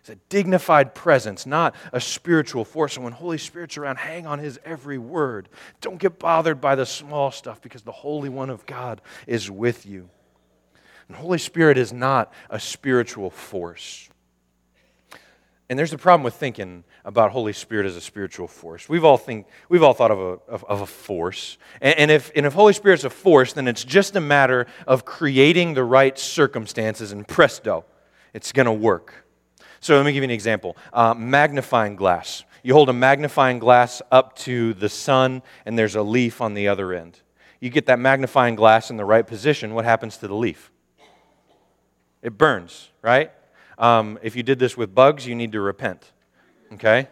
It's 0.04 0.10
a 0.10 0.16
dignified 0.28 0.94
presence, 0.94 1.46
not 1.46 1.74
a 1.90 1.98
spiritual 1.98 2.66
force. 2.66 2.96
And 2.96 3.04
when 3.04 3.14
Holy 3.14 3.38
Spirit's 3.38 3.78
around, 3.78 3.96
hang 3.96 4.26
on 4.26 4.38
His 4.38 4.60
every 4.62 4.98
word. 4.98 5.48
Don't 5.80 5.96
get 5.96 6.18
bothered 6.18 6.60
by 6.60 6.74
the 6.74 6.84
small 6.84 7.30
stuff 7.30 7.62
because 7.62 7.80
the 7.80 7.90
Holy 7.90 8.28
One 8.28 8.50
of 8.50 8.66
God 8.66 9.00
is 9.26 9.50
with 9.50 9.86
you. 9.86 10.10
And 11.08 11.16
Holy 11.16 11.38
Spirit 11.38 11.78
is 11.78 11.90
not 11.90 12.34
a 12.50 12.60
spiritual 12.60 13.30
force. 13.30 14.10
And 15.70 15.78
there's 15.78 15.94
a 15.94 15.98
problem 15.98 16.22
with 16.22 16.34
thinking 16.34 16.84
about 17.06 17.30
Holy 17.30 17.54
Spirit 17.54 17.86
as 17.86 17.96
a 17.96 18.00
spiritual 18.02 18.46
force. 18.46 18.90
We've 18.90 19.04
all, 19.04 19.16
think, 19.16 19.46
we've 19.70 19.82
all 19.82 19.94
thought 19.94 20.10
of 20.10 20.18
a, 20.18 20.52
of, 20.52 20.64
of 20.64 20.80
a 20.82 20.86
force. 20.86 21.56
And, 21.80 21.98
and, 21.98 22.10
if, 22.10 22.30
and 22.36 22.44
if 22.44 22.52
Holy 22.52 22.74
Spirit's 22.74 23.04
a 23.04 23.10
force, 23.10 23.54
then 23.54 23.66
it's 23.66 23.84
just 23.84 24.16
a 24.16 24.20
matter 24.20 24.66
of 24.86 25.06
creating 25.06 25.72
the 25.72 25.82
right 25.82 26.18
circumstances, 26.18 27.10
and 27.10 27.26
presto, 27.26 27.86
it's 28.34 28.52
going 28.52 28.66
to 28.66 28.72
work. 28.72 29.23
So 29.84 29.94
let 29.96 30.06
me 30.06 30.14
give 30.14 30.22
you 30.22 30.28
an 30.28 30.30
example 30.30 30.78
uh, 30.94 31.12
magnifying 31.12 31.94
glass. 31.94 32.44
You 32.62 32.72
hold 32.72 32.88
a 32.88 32.94
magnifying 32.94 33.58
glass 33.58 34.00
up 34.10 34.34
to 34.36 34.72
the 34.72 34.88
sun, 34.88 35.42
and 35.66 35.78
there's 35.78 35.94
a 35.94 36.00
leaf 36.00 36.40
on 36.40 36.54
the 36.54 36.68
other 36.68 36.94
end. 36.94 37.20
You 37.60 37.68
get 37.68 37.84
that 37.84 37.98
magnifying 37.98 38.54
glass 38.54 38.88
in 38.88 38.96
the 38.96 39.04
right 39.04 39.26
position, 39.26 39.74
what 39.74 39.84
happens 39.84 40.16
to 40.16 40.26
the 40.26 40.34
leaf? 40.34 40.72
It 42.22 42.38
burns, 42.38 42.88
right? 43.02 43.30
Um, 43.76 44.18
if 44.22 44.34
you 44.36 44.42
did 44.42 44.58
this 44.58 44.74
with 44.74 44.94
bugs, 44.94 45.26
you 45.26 45.34
need 45.34 45.52
to 45.52 45.60
repent. 45.60 46.12
Okay? 46.72 47.06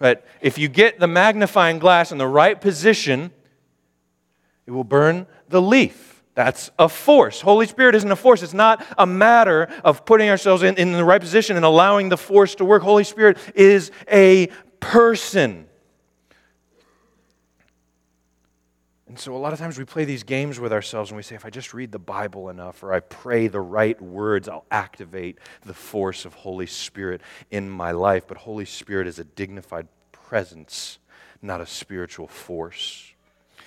But 0.00 0.26
if 0.40 0.58
you 0.58 0.66
get 0.66 0.98
the 0.98 1.06
magnifying 1.06 1.78
glass 1.78 2.10
in 2.10 2.18
the 2.18 2.26
right 2.26 2.60
position, 2.60 3.30
it 4.66 4.72
will 4.72 4.82
burn 4.82 5.28
the 5.48 5.62
leaf. 5.62 6.15
That's 6.36 6.70
a 6.78 6.86
force. 6.86 7.40
Holy 7.40 7.66
Spirit 7.66 7.94
isn't 7.94 8.12
a 8.12 8.14
force. 8.14 8.42
It's 8.42 8.52
not 8.52 8.84
a 8.98 9.06
matter 9.06 9.68
of 9.82 10.04
putting 10.04 10.28
ourselves 10.28 10.62
in, 10.62 10.76
in 10.76 10.92
the 10.92 11.02
right 11.02 11.20
position 11.20 11.56
and 11.56 11.64
allowing 11.64 12.10
the 12.10 12.18
force 12.18 12.54
to 12.56 12.64
work. 12.64 12.82
Holy 12.82 13.04
Spirit 13.04 13.38
is 13.54 13.90
a 14.12 14.48
person. 14.78 15.66
And 19.08 19.18
so, 19.18 19.34
a 19.34 19.38
lot 19.38 19.54
of 19.54 19.58
times 19.58 19.78
we 19.78 19.86
play 19.86 20.04
these 20.04 20.24
games 20.24 20.60
with 20.60 20.74
ourselves 20.74 21.10
and 21.10 21.16
we 21.16 21.22
say, 21.22 21.36
if 21.36 21.46
I 21.46 21.50
just 21.50 21.72
read 21.72 21.90
the 21.90 21.98
Bible 21.98 22.50
enough 22.50 22.82
or 22.82 22.92
I 22.92 23.00
pray 23.00 23.48
the 23.48 23.62
right 23.62 23.98
words, 24.02 24.46
I'll 24.46 24.66
activate 24.70 25.38
the 25.64 25.72
force 25.72 26.26
of 26.26 26.34
Holy 26.34 26.66
Spirit 26.66 27.22
in 27.50 27.70
my 27.70 27.92
life. 27.92 28.26
But 28.28 28.36
Holy 28.36 28.66
Spirit 28.66 29.06
is 29.06 29.18
a 29.18 29.24
dignified 29.24 29.88
presence, 30.12 30.98
not 31.40 31.62
a 31.62 31.66
spiritual 31.66 32.28
force. 32.28 33.14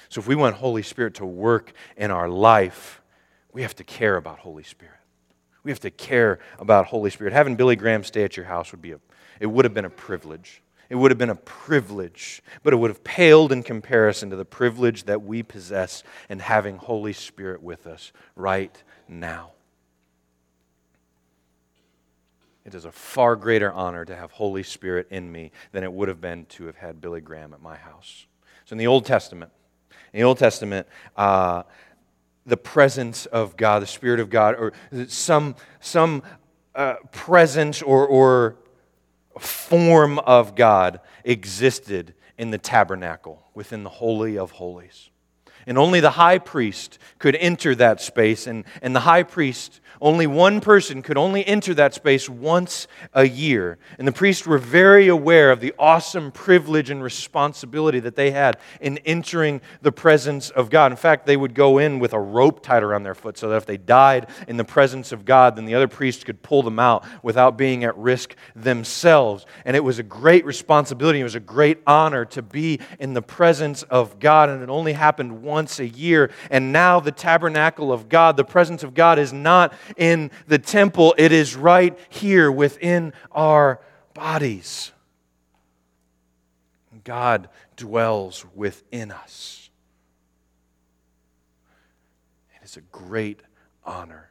So 0.10 0.20
if 0.20 0.28
we 0.28 0.36
want 0.36 0.56
Holy 0.56 0.82
Spirit 0.82 1.16
to 1.16 1.26
work 1.26 1.72
in 1.96 2.12
our 2.12 2.28
life, 2.28 3.02
we 3.54 3.62
have 3.62 3.76
to 3.76 3.84
care 3.84 4.18
about 4.18 4.40
Holy 4.40 4.64
Spirit. 4.64 4.96
We 5.64 5.72
have 5.72 5.80
to 5.82 5.92
care 5.92 6.40
about 6.58 6.88
Holy 6.88 7.12
Spirit. 7.12 7.34
Having 7.34 7.56
Billy 7.58 7.76
Graham 7.76 8.04
stay 8.04 8.24
at 8.24 8.36
your 8.36 8.46
house 8.46 8.72
would 8.72 8.82
be 8.82 8.94
a, 8.94 9.00
it 9.40 9.46
would 9.46 9.66
have 9.66 9.74
been 9.74 9.86
a 9.86 9.90
privilege. 9.90 10.64
It 10.90 10.96
would 10.96 11.12
have 11.12 11.20
been 11.20 11.30
a 11.30 11.36
privilege, 11.36 12.42
but 12.64 12.74
it 12.74 12.78
would 12.78 12.90
have 12.90 13.04
paled 13.04 13.52
in 13.52 13.62
comparison 13.62 14.32
to 14.32 14.36
the 14.36 14.46
privilege 14.46 15.04
that 15.04 15.22
we 15.22 15.44
possess 15.44 16.04
in 16.30 16.40
having 16.40 16.78
Holy 16.78 17.14
Spirit 17.14 17.62
with 17.62 17.86
us 17.86 18.12
right 18.36 18.82
now. 19.08 19.52
It 22.66 22.74
is 22.74 22.86
a 22.86 22.92
far 22.92 23.36
greater 23.36 23.72
honor 23.72 24.06
to 24.06 24.16
have 24.16 24.32
Holy 24.32 24.64
Spirit 24.64 25.08
in 25.12 25.32
me 25.32 25.52
than 25.72 25.84
it 25.84 25.94
would 25.94 26.08
have 26.08 26.22
been 26.22 26.46
to 26.46 26.66
have 26.66 26.78
had 26.78 27.00
Billy 27.00 27.22
Graham 27.22 27.54
at 27.54 27.62
my 27.62 27.76
house. 27.76 28.26
So 28.66 28.74
in 28.74 28.78
the 28.80 28.88
Old 28.88 29.06
Testament, 29.06 29.52
in 30.14 30.20
the 30.20 30.24
Old 30.24 30.38
Testament, 30.38 30.88
uh, 31.16 31.64
the 32.46 32.58
presence 32.58 33.26
of 33.28 33.58
God, 33.58 33.82
the 33.82 33.88
Spirit 33.88 34.20
of 34.20 34.30
God, 34.30 34.56
or 34.56 34.74
some, 35.08 35.56
some 35.80 36.24
uh, 36.76 36.96
presence 37.12 37.82
or, 37.82 38.08
or 38.08 38.56
form 39.40 40.20
of 40.20 40.56
God 40.56 41.00
existed 41.24 42.14
in 42.38 42.52
the 42.52 42.58
tabernacle 42.58 43.44
within 43.54 43.84
the 43.84 43.90
Holy 43.90 44.38
of 44.38 44.52
Holies. 44.52 45.10
And 45.70 45.78
only 45.78 46.00
the 46.00 46.10
high 46.10 46.40
priest 46.40 46.98
could 47.20 47.36
enter 47.36 47.76
that 47.76 48.02
space, 48.02 48.48
and, 48.48 48.66
and 48.82 48.96
the 48.96 49.02
high 49.02 49.22
priest 49.22 49.80
only 50.02 50.28
one 50.28 50.62
person 50.62 51.02
could 51.02 51.18
only 51.18 51.46
enter 51.46 51.74
that 51.74 51.94
space 51.94 52.30
once 52.30 52.88
a 53.14 53.28
year. 53.28 53.78
And 53.98 54.08
the 54.08 54.14
priests 54.14 54.48
were 54.48 54.58
very 54.58 55.10
aware 55.10 55.52
of 55.52 55.60
the 55.60 55.74
awesome 55.78 56.32
privilege 56.32 56.90
and 56.90 57.04
responsibility 57.04 58.00
that 58.00 58.16
they 58.16 58.32
had 58.32 58.58
in 58.80 59.00
entering 59.00 59.60
the 59.82 59.92
presence 59.92 60.50
of 60.52 60.70
God. 60.70 60.92
In 60.92 60.98
fact, 60.98 61.26
they 61.26 61.36
would 61.36 61.54
go 61.54 61.80
in 61.80 62.00
with 62.00 62.14
a 62.14 62.20
rope 62.20 62.64
tied 62.64 62.82
around 62.82 63.04
their 63.04 63.16
foot 63.16 63.38
so 63.38 63.50
that 63.50 63.58
if 63.58 63.66
they 63.66 63.76
died 63.76 64.28
in 64.48 64.56
the 64.56 64.64
presence 64.64 65.12
of 65.12 65.26
God, 65.26 65.58
then 65.58 65.66
the 65.66 65.76
other 65.76 65.90
priests 65.90 66.24
could 66.24 66.42
pull 66.42 66.64
them 66.64 66.80
out 66.80 67.06
without 67.22 67.58
being 67.58 67.84
at 67.84 67.98
risk 67.98 68.36
themselves. 68.56 69.46
And 69.66 69.76
it 69.76 69.84
was 69.84 70.00
a 70.00 70.04
great 70.04 70.46
responsibility. 70.46 71.20
It 71.20 71.24
was 71.24 71.36
a 71.36 71.42
great 71.42 71.80
honor 71.86 72.24
to 72.26 72.42
be 72.42 72.80
in 73.00 73.14
the 73.14 73.22
presence 73.22 73.84
of 73.84 74.20
God. 74.20 74.48
And 74.48 74.64
it 74.64 74.70
only 74.70 74.94
happened 74.94 75.44
once 75.44 75.59
a 75.80 75.88
year. 75.88 76.32
And 76.50 76.72
now 76.72 77.00
the 77.00 77.12
tabernacle 77.12 77.92
of 77.92 78.08
God, 78.08 78.38
the 78.38 78.46
presence 78.46 78.84
of 78.84 78.94
God, 78.94 79.20
is 79.20 79.34
not 79.34 79.74
in 79.98 80.32
the 80.48 80.60
temple, 80.60 81.16
it 81.18 81.32
is 81.32 81.56
right 81.56 81.98
here 82.10 82.52
within 82.52 83.14
our 83.32 83.82
bodies. 84.14 84.92
God 87.04 87.50
dwells 87.76 88.46
within 88.56 89.12
us. 89.12 89.70
It 92.56 92.64
is 92.64 92.78
a 92.78 92.82
great 92.82 93.42
honor. 93.84 94.30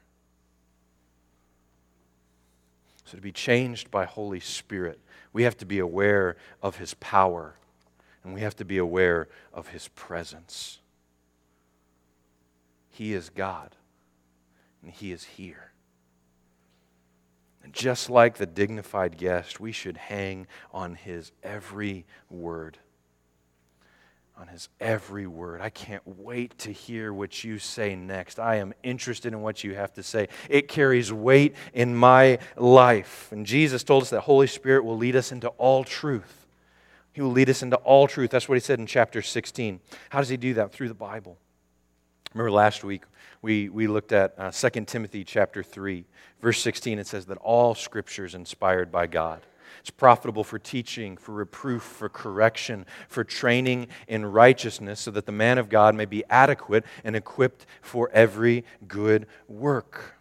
So, 3.04 3.16
to 3.16 3.22
be 3.22 3.32
changed 3.32 3.90
by 3.90 4.04
Holy 4.04 4.40
Spirit, 4.40 5.00
we 5.32 5.44
have 5.44 5.56
to 5.58 5.66
be 5.66 5.78
aware 5.78 6.36
of 6.62 6.76
His 6.76 6.94
power 6.94 7.54
and 8.22 8.34
we 8.34 8.42
have 8.42 8.56
to 8.56 8.64
be 8.64 8.76
aware 8.76 9.28
of 9.54 9.68
His 9.68 9.88
presence. 9.88 10.78
He 12.98 13.14
is 13.14 13.30
God, 13.30 13.76
and 14.82 14.90
He 14.90 15.12
is 15.12 15.22
here. 15.22 15.70
And 17.62 17.72
just 17.72 18.10
like 18.10 18.38
the 18.38 18.46
dignified 18.46 19.16
guest, 19.16 19.60
we 19.60 19.70
should 19.70 19.96
hang 19.96 20.48
on 20.72 20.96
His 20.96 21.30
every 21.44 22.06
word 22.28 22.76
on 24.40 24.46
his 24.46 24.68
every 24.78 25.26
word. 25.26 25.60
I 25.60 25.68
can't 25.68 26.06
wait 26.06 26.56
to 26.58 26.70
hear 26.70 27.12
what 27.12 27.42
you 27.42 27.58
say 27.58 27.96
next. 27.96 28.38
I 28.38 28.56
am 28.56 28.72
interested 28.84 29.32
in 29.32 29.42
what 29.42 29.64
you 29.64 29.74
have 29.74 29.92
to 29.94 30.02
say. 30.04 30.28
It 30.48 30.68
carries 30.68 31.12
weight 31.12 31.56
in 31.74 31.96
my 31.96 32.38
life. 32.56 33.32
And 33.32 33.44
Jesus 33.44 33.82
told 33.82 34.04
us 34.04 34.10
that 34.10 34.20
Holy 34.20 34.46
Spirit 34.46 34.84
will 34.84 34.96
lead 34.96 35.16
us 35.16 35.32
into 35.32 35.48
all 35.48 35.82
truth. 35.82 36.46
He 37.12 37.20
will 37.20 37.32
lead 37.32 37.50
us 37.50 37.64
into 37.64 37.78
all 37.78 38.06
truth. 38.06 38.30
That's 38.30 38.48
what 38.48 38.54
he 38.54 38.60
said 38.60 38.78
in 38.78 38.86
chapter 38.86 39.22
16. 39.22 39.80
How 40.10 40.20
does 40.20 40.28
he 40.28 40.36
do 40.36 40.54
that? 40.54 40.70
Through 40.70 40.86
the 40.86 40.94
Bible. 40.94 41.36
Remember 42.34 42.50
last 42.50 42.84
week 42.84 43.02
we, 43.42 43.68
we 43.68 43.86
looked 43.86 44.12
at 44.12 44.34
uh, 44.38 44.50
2 44.50 44.84
Timothy 44.84 45.24
chapter 45.24 45.62
3, 45.62 46.04
verse 46.40 46.60
16. 46.60 46.98
It 46.98 47.06
says 47.06 47.26
that 47.26 47.38
all 47.38 47.74
scripture 47.74 48.24
is 48.24 48.34
inspired 48.34 48.90
by 48.90 49.06
God 49.06 49.42
it's 49.80 49.90
profitable 49.90 50.44
for 50.44 50.58
teaching, 50.58 51.16
for 51.16 51.32
reproof, 51.32 51.82
for 51.82 52.08
correction, 52.08 52.86
for 53.08 53.24
training 53.24 53.88
in 54.06 54.26
righteousness, 54.26 55.00
so 55.00 55.10
that 55.12 55.26
the 55.26 55.32
man 55.32 55.58
of 55.58 55.68
God 55.68 55.94
may 55.94 56.04
be 56.04 56.24
adequate 56.28 56.84
and 57.04 57.16
equipped 57.16 57.66
for 57.80 58.10
every 58.12 58.64
good 58.86 59.26
work. 59.46 60.14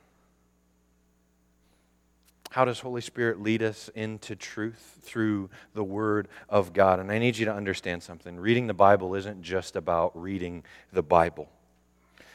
How 2.51 2.65
does 2.65 2.79
Holy 2.79 3.01
Spirit 3.01 3.41
lead 3.41 3.61
us 3.61 3.89
into 3.93 4.35
truth? 4.35 4.99
Through 5.01 5.49
the 5.73 5.83
Word 5.83 6.27
of 6.49 6.73
God. 6.73 6.99
And 6.99 7.11
I 7.11 7.19
need 7.19 7.37
you 7.37 7.45
to 7.45 7.53
understand 7.53 8.03
something. 8.03 8.39
Reading 8.39 8.67
the 8.67 8.73
Bible 8.73 9.15
isn't 9.15 9.41
just 9.41 9.75
about 9.75 10.19
reading 10.19 10.63
the 10.91 11.03
Bible, 11.03 11.49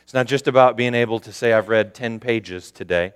it's 0.02 0.14
not 0.14 0.26
just 0.26 0.48
about 0.48 0.76
being 0.76 0.94
able 0.94 1.20
to 1.20 1.32
say, 1.32 1.52
I've 1.52 1.68
read 1.68 1.94
10 1.94 2.20
pages 2.20 2.70
today. 2.70 3.12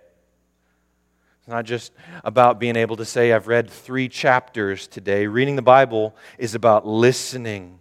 It's 1.47 1.49
not 1.49 1.65
just 1.65 1.93
about 2.25 2.59
being 2.59 2.75
able 2.75 2.97
to 2.97 3.05
say, 3.05 3.33
I've 3.33 3.47
read 3.47 3.71
three 3.71 4.09
chapters 4.09 4.89
today. 4.89 5.27
Reading 5.27 5.57
the 5.57 5.63
Bible 5.63 6.17
is 6.39 6.57
about 6.57 6.87
listening. 6.87 7.79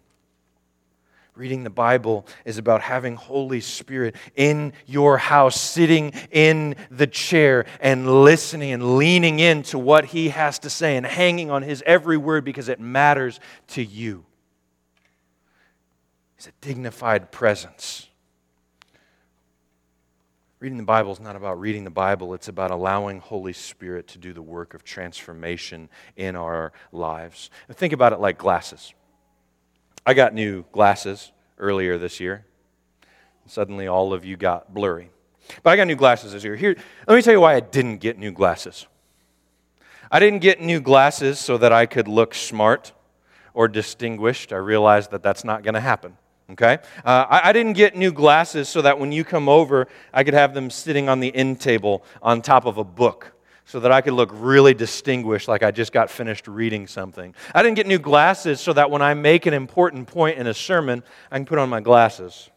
Reading 1.35 1.63
the 1.63 1.69
Bible 1.69 2.25
is 2.45 2.57
about 2.57 2.81
having 2.81 3.15
Holy 3.15 3.59
Spirit 3.59 4.15
in 4.35 4.71
your 4.85 5.17
house, 5.17 5.59
sitting 5.59 6.13
in 6.31 6.75
the 6.89 7.07
chair 7.07 7.65
and 7.81 8.23
listening 8.23 8.71
and 8.71 8.97
leaning 8.97 9.39
into 9.39 9.77
what 9.77 10.05
He 10.05 10.29
has 10.29 10.59
to 10.59 10.69
say 10.69 10.95
and 10.95 11.05
hanging 11.05 11.51
on 11.51 11.61
His 11.61 11.83
every 11.85 12.17
word 12.17 12.45
because 12.45 12.69
it 12.69 12.79
matters 12.79 13.39
to 13.69 13.83
you. 13.83 14.25
It's 16.37 16.47
a 16.47 16.53
dignified 16.61 17.31
presence. 17.31 18.07
Reading 20.65 20.79
the 20.79 20.83
Bible 20.83 21.11
is 21.11 21.19
not 21.19 21.35
about 21.35 21.59
reading 21.59 21.83
the 21.83 21.91
Bible, 21.91 22.33
it's 22.33 22.47
about 22.47 22.71
allowing 22.71 23.19
Holy 23.19 23.53
Spirit 23.53 24.07
to 24.07 24.17
do 24.17 24.33
the 24.33 24.41
work 24.41 24.73
of 24.73 24.83
transformation 24.83 25.89
in 26.15 26.35
our 26.35 26.73
lives. 26.91 27.51
Think 27.71 27.93
about 27.93 28.13
it 28.13 28.19
like 28.19 28.39
glasses. 28.39 28.91
I 30.07 30.15
got 30.15 30.33
new 30.33 30.65
glasses 30.71 31.31
earlier 31.59 31.99
this 31.99 32.19
year. 32.19 32.47
Suddenly, 33.45 33.85
all 33.85 34.11
of 34.11 34.25
you 34.25 34.37
got 34.37 34.73
blurry. 34.73 35.11
But 35.61 35.69
I 35.69 35.75
got 35.75 35.85
new 35.85 35.95
glasses 35.95 36.31
this 36.31 36.43
year. 36.43 36.55
Here, 36.55 36.75
let 37.07 37.15
me 37.15 37.21
tell 37.21 37.33
you 37.33 37.41
why 37.41 37.53
I 37.53 37.59
didn't 37.59 37.97
get 37.97 38.17
new 38.17 38.31
glasses. 38.31 38.87
I 40.11 40.17
didn't 40.17 40.39
get 40.39 40.61
new 40.61 40.81
glasses 40.81 41.37
so 41.37 41.59
that 41.59 41.73
I 41.73 41.85
could 41.85 42.07
look 42.07 42.33
smart 42.33 42.91
or 43.53 43.67
distinguished. 43.67 44.51
I 44.51 44.57
realized 44.57 45.11
that 45.11 45.21
that's 45.21 45.43
not 45.43 45.61
going 45.61 45.75
to 45.75 45.79
happen. 45.79 46.17
Okay? 46.51 46.77
Uh, 47.03 47.25
I, 47.29 47.49
I, 47.49 47.53
didn't 47.53 47.73
get 47.73 47.95
new 47.95 48.11
glasses 48.11 48.69
so 48.69 48.83
that 48.83 48.99
when 48.99 49.11
you 49.11 49.23
come 49.23 49.49
over, 49.49 49.87
I 50.13 50.23
could 50.23 50.35
have 50.35 50.53
them 50.53 50.69
sitting 50.69 51.09
on 51.09 51.19
the 51.19 51.35
end 51.35 51.59
table 51.59 52.03
on 52.21 52.43
top 52.43 52.65
of 52.65 52.77
a 52.77 52.83
book 52.83 53.33
so 53.65 53.79
that 53.79 53.91
I 53.91 54.01
could 54.01 54.13
look 54.13 54.29
really 54.31 54.75
distinguished 54.75 55.47
like 55.47 55.63
I 55.63 55.71
just 55.71 55.91
got 55.91 56.11
finished 56.11 56.47
reading 56.47 56.85
something. 56.85 57.33
I 57.55 57.63
didn't 57.63 57.77
get 57.77 57.87
new 57.87 57.97
glasses 57.97 58.61
so 58.61 58.73
that 58.73 58.91
when 58.91 59.01
I 59.01 59.15
make 59.15 59.47
an 59.47 59.55
important 59.55 60.07
point 60.07 60.37
in 60.37 60.45
a 60.45 60.53
sermon, 60.53 61.01
I 61.31 61.37
can 61.37 61.45
put 61.45 61.57
on 61.57 61.67
my 61.67 61.81
glasses 61.81 62.51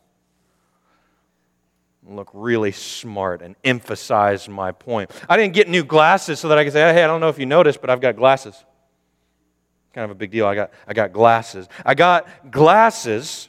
look 2.09 2.31
really 2.33 2.72
smart 2.72 3.42
and 3.42 3.55
emphasize 3.64 4.48
my 4.48 4.72
point. 4.72 5.11
I 5.29 5.37
didn't 5.37 5.55
get 5.55 5.68
new 5.68 5.85
glasses 5.85 6.40
so 6.40 6.48
that 6.48 6.59
I 6.59 6.64
could 6.64 6.72
say, 6.72 6.81
hey, 6.81 7.05
I 7.05 7.07
don't 7.07 7.20
know 7.20 7.29
if 7.29 7.38
you 7.38 7.46
noticed, 7.46 7.81
but 7.81 7.90
I've 7.90 8.01
got 8.01 8.16
glasses. 8.16 8.64
Kind 9.92 10.05
of 10.05 10.11
a 10.11 10.14
big 10.14 10.31
deal. 10.31 10.46
I 10.46 10.55
got, 10.55 10.70
I 10.87 10.94
got 10.94 11.12
glasses. 11.12 11.68
I 11.85 11.94
got 11.94 12.51
glasses 12.51 13.48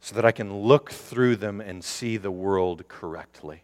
so 0.00 0.14
that 0.14 0.24
I 0.24 0.32
can 0.32 0.62
look 0.62 0.90
through 0.90 1.36
them 1.36 1.60
and 1.60 1.84
see 1.84 2.16
the 2.16 2.30
world 2.30 2.88
correctly. 2.88 3.62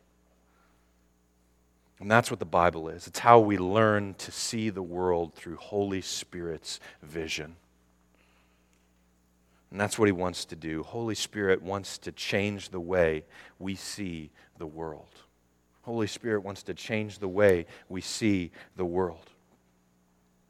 And 1.98 2.10
that's 2.10 2.30
what 2.30 2.40
the 2.40 2.44
Bible 2.44 2.88
is. 2.88 3.06
It's 3.06 3.20
how 3.20 3.38
we 3.38 3.56
learn 3.56 4.14
to 4.18 4.30
see 4.30 4.68
the 4.68 4.82
world 4.82 5.34
through 5.34 5.56
Holy 5.56 6.02
Spirit's 6.02 6.78
vision. 7.02 7.56
And 9.70 9.80
that's 9.80 9.98
what 9.98 10.06
he 10.06 10.12
wants 10.12 10.44
to 10.46 10.56
do. 10.56 10.82
Holy 10.82 11.14
Spirit 11.14 11.62
wants 11.62 11.98
to 11.98 12.12
change 12.12 12.68
the 12.68 12.80
way 12.80 13.24
we 13.58 13.74
see 13.74 14.30
the 14.58 14.66
world. 14.66 15.08
Holy 15.82 16.06
Spirit 16.06 16.42
wants 16.42 16.62
to 16.64 16.74
change 16.74 17.18
the 17.18 17.28
way 17.28 17.66
we 17.88 18.00
see 18.00 18.50
the 18.76 18.84
world. 18.84 19.30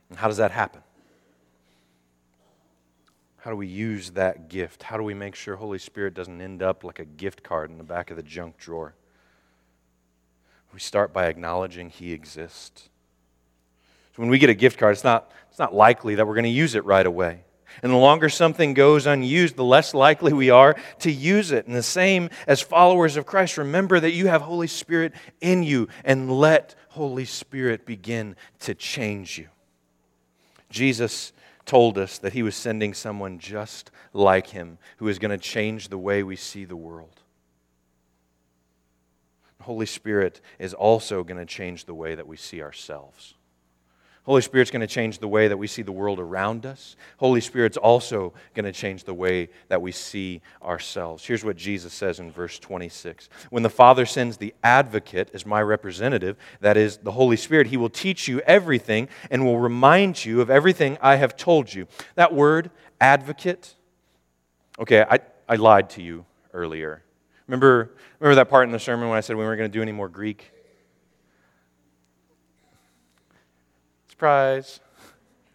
And 0.09 0.19
how 0.19 0.29
does 0.29 0.37
that 0.39 0.51
happen? 0.51 0.83
How 3.47 3.53
do 3.53 3.57
we 3.59 3.69
use 3.69 4.11
that 4.11 4.49
gift? 4.49 4.83
How 4.83 4.97
do 4.97 5.05
we 5.05 5.15
make 5.15 5.37
sure 5.37 5.55
Holy 5.55 5.79
Spirit 5.79 6.15
doesn't 6.15 6.41
end 6.41 6.65
up 6.65 6.83
like 6.83 6.99
a 6.99 7.05
gift 7.05 7.45
card 7.45 7.71
in 7.71 7.79
the 7.79 7.85
back 7.85 8.11
of 8.11 8.17
the 8.17 8.23
junk 8.25 8.59
drawer? 8.59 8.97
We 10.75 10.81
start 10.81 11.13
by 11.13 11.27
acknowledging 11.27 11.91
He 11.91 12.13
exists. 12.13 12.89
So 14.17 14.23
when 14.23 14.31
we 14.31 14.41
get 14.41 14.51
a 14.51 14.55
gift 14.55 14.81
card, 14.81 14.95
it's 14.95 15.05
not, 15.05 15.31
it's 15.49 15.61
not 15.61 15.73
likely 15.73 16.17
that 16.17 16.27
we're 16.27 16.35
going 16.35 16.43
to 16.43 16.51
use 16.51 16.75
it 16.75 16.85
right 16.85 17.07
away. 17.07 17.45
And 17.85 17.93
the 17.93 17.97
longer 17.97 18.29
something 18.29 18.75
goes 18.75 19.07
unused, 19.07 19.55
the 19.55 19.63
less 19.63 19.95
likely 19.95 20.33
we 20.33 20.51
are 20.51 20.75
to 20.99 21.13
use 21.13 21.53
it. 21.53 21.69
And 21.69 21.77
the 21.77 21.85
same 21.85 22.31
as 22.49 22.61
followers 22.61 23.17
of 23.17 23.27
Christ, 23.27 23.59
remember 23.59 24.01
that 24.01 24.11
you 24.11 24.27
have 24.27 24.43
Holy 24.43 24.67
Spirit 24.67 25.13
in 25.41 25.63
you 25.63 25.87
and 26.05 26.33
let 26.33 26.75
Holy 26.89 27.25
Spirit 27.25 27.87
begin 27.87 28.35
to 28.59 28.75
change 28.75 29.39
you. 29.39 29.47
Jesus 30.69 31.33
told 31.67 31.99
us 31.99 32.19
that 32.19 32.33
he 32.33 32.43
was 32.43 32.57
sending 32.57 32.95
someone 32.95 33.39
just 33.39 33.91
like 34.13 34.49
him 34.49 34.79
who 34.97 35.09
is 35.09 35.19
going 35.19 35.33
to 35.33 35.39
change 35.39 35.89
the 35.89 35.99
way 35.99 36.23
we 36.23 36.37
see 36.37 36.65
the 36.65 36.77
world. 36.77 37.21
The 39.59 39.65
Holy 39.65 39.87
Spirit 39.87 40.41
is 40.59 40.73
also 40.73 41.23
going 41.23 41.39
to 41.39 41.45
change 41.45 41.85
the 41.85 41.95
way 41.95 42.15
that 42.15 42.27
we 42.27 42.37
see 42.37 42.63
ourselves. 42.63 43.35
Holy 44.27 44.43
Spirit's 44.43 44.73
going 44.73 44.81
to 44.81 44.89
change 44.89 45.21
the 45.21 45.29
way 45.29 45.47
that 45.47 45.57
we 45.57 45.69
see 45.69 45.83
the 45.83 45.93
world 45.93 46.19
around 46.19 46.67
us. 46.67 46.97
Holy 47.19 47.41
Spirit's 47.41 47.77
also 47.77 48.35
going 48.55 48.65
to 48.65 48.73
change 48.73 49.05
the 49.05 49.15
way 49.15 49.49
that 49.69 49.81
we 49.81 49.93
see 49.93 50.43
ourselves. 50.65 51.25
Here's 51.25 51.45
what 51.45 51.57
Jesus 51.57 51.93
says 51.95 52.19
in 52.19 52.33
verse 52.33 52.59
26 52.59 53.29
When 53.51 53.63
the 53.63 53.71
Father 53.71 54.05
sends 54.05 54.37
the 54.37 54.53
advocate 54.65 55.31
as 55.33 55.47
my 55.47 55.63
representative, 55.63 56.37
that 56.61 56.77
is 56.77 56.97
the 56.97 57.13
Holy 57.13 57.37
Spirit, 57.37 57.69
he 57.69 57.77
will 57.77 57.89
teach 57.89 58.27
you 58.27 58.41
everything 58.41 59.09
and 59.31 59.45
will 59.45 59.61
remind 59.61 60.25
you 60.25 60.41
of 60.41 60.51
everything 60.51 60.99
I 61.01 61.15
have 61.15 61.37
told 61.37 61.73
you. 61.73 61.87
That 62.17 62.35
word, 62.35 62.73
advocate, 63.01 63.77
okay, 64.81 65.05
I, 65.09 65.21
I 65.49 65.55
lied 65.55 65.89
to 65.91 66.03
you 66.03 66.27
earlier. 66.53 67.05
Remember, 67.47 67.93
remember 68.19 68.35
that 68.35 68.49
part 68.49 68.65
in 68.65 68.73
the 68.73 68.81
sermon 68.81 69.09
when 69.09 69.17
I 69.17 69.21
said 69.21 69.37
we 69.37 69.45
weren't 69.45 69.59
going 69.59 69.71
to 69.71 69.79
do 69.79 69.83
any 69.83 69.93
more 69.93 70.09
Greek? 70.09 70.51
Surprise. 74.17 74.81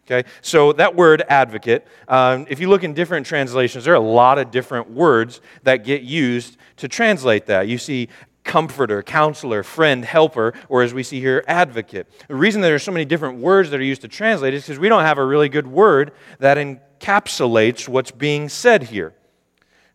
Okay, 0.06 0.30
so 0.41 0.71
that 0.74 0.95
word 0.95 1.24
advocate, 1.28 1.88
um, 2.08 2.45
if 2.47 2.60
you 2.60 2.69
look 2.69 2.84
in 2.84 2.93
different 2.93 3.26
translations, 3.26 3.86
there 3.86 3.93
are 3.93 3.97
a 3.97 4.00
lot 4.00 4.38
of 4.38 4.52
different 4.52 4.91
words 4.91 5.41
that 5.63 5.78
get 5.78 6.04
used 6.04 6.58
to 6.78 6.88
translate 6.88 7.47
that. 7.47 7.67
You 7.67 7.80
see 7.80 8.08
comforter, 8.43 9.02
counselor, 9.02 9.63
friend, 9.63 10.06
helper, 10.06 10.54
or 10.69 10.84
as 10.84 10.93
we 10.93 11.02
see 11.02 11.19
here, 11.19 11.43
advocate. 11.47 12.06
The 12.28 12.36
reason 12.36 12.62
there 12.62 12.76
are 12.76 12.80
so 12.80 12.91
many 12.91 13.04
different 13.04 13.39
words 13.39 13.71
that 13.71 13.80
are 13.80 13.84
used 13.84 14.02
to 14.02 14.08
translate 14.08 14.54
is 14.54 14.65
because 14.65 14.78
we 14.78 14.89
don't 14.89 15.06
have 15.06 15.17
a 15.17 15.26
really 15.26 15.50
good 15.50 15.65
word 15.65 16.12
that 16.38 16.58
encapsulates 16.58 17.88
what's 17.88 18.12
being 18.12 18.47
said 18.47 18.84
here. 18.84 19.15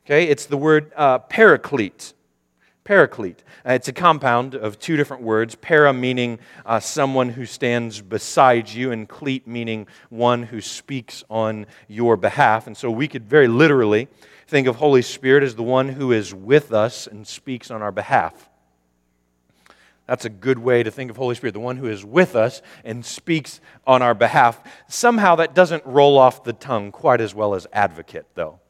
Okay, 0.05 0.24
it's 0.26 0.46
the 0.46 0.57
word 0.57 0.90
uh, 0.96 1.20
paraclete 1.20 2.14
paraclete. 2.87 3.42
Uh, 3.66 3.72
it's 3.72 3.88
a 3.88 3.92
compound 3.92 4.55
of 4.55 4.79
two 4.79 4.96
different 4.96 5.22
words 5.22 5.57
para 5.57 5.92
meaning 5.92 6.38
uh, 6.64 6.81
someone 6.81 7.29
who 7.29 7.44
stands 7.44 8.01
beside 8.01 8.68
you, 8.70 8.92
and 8.92 9.09
cleat 9.09 9.46
meaning 9.46 9.87
one 10.09 10.44
who 10.44 10.61
speaks 10.61 11.25
on 11.29 11.66
your 11.88 12.16
behalf. 12.16 12.66
And 12.66 12.77
so 12.77 12.90
we 12.90 13.09
could 13.09 13.29
very 13.29 13.49
literally 13.49 14.09
think 14.46 14.68
of 14.68 14.77
Holy 14.77 15.03
Spirit 15.03 15.42
as 15.42 15.57
the 15.57 15.62
one 15.64 15.88
who 15.88 16.12
is 16.12 16.33
with 16.33 16.72
us 16.72 17.07
and 17.07 17.27
speaks 17.27 17.70
on 17.70 17.83
our 17.83 17.92
behalf. 17.92 18.49
That's 20.07 20.25
a 20.25 20.31
good 20.31 20.61
way 20.61 20.85
to 20.85 20.90
think 20.92 21.11
of 21.11 21.16
Holy 21.16 21.35
Spirit, 21.35 21.55
the 21.55 21.61
one 21.61 21.77
who 21.77 21.88
is 21.88 22.05
with 22.05 22.37
us 22.37 22.62
and 22.85 23.05
speaks 23.05 23.61
on 23.85 24.03
our 24.03 24.14
behalf. 24.14 24.62
Somehow 24.88 25.35
that 25.37 25.55
doesn't 25.55 25.85
roll 25.85 26.16
off 26.16 26.44
the 26.44 26.53
tongue 26.53 26.92
quite 26.92 27.20
as 27.20 27.35
well 27.35 27.57
as 27.57 27.66
advocate, 27.72 28.27
though, 28.37 28.61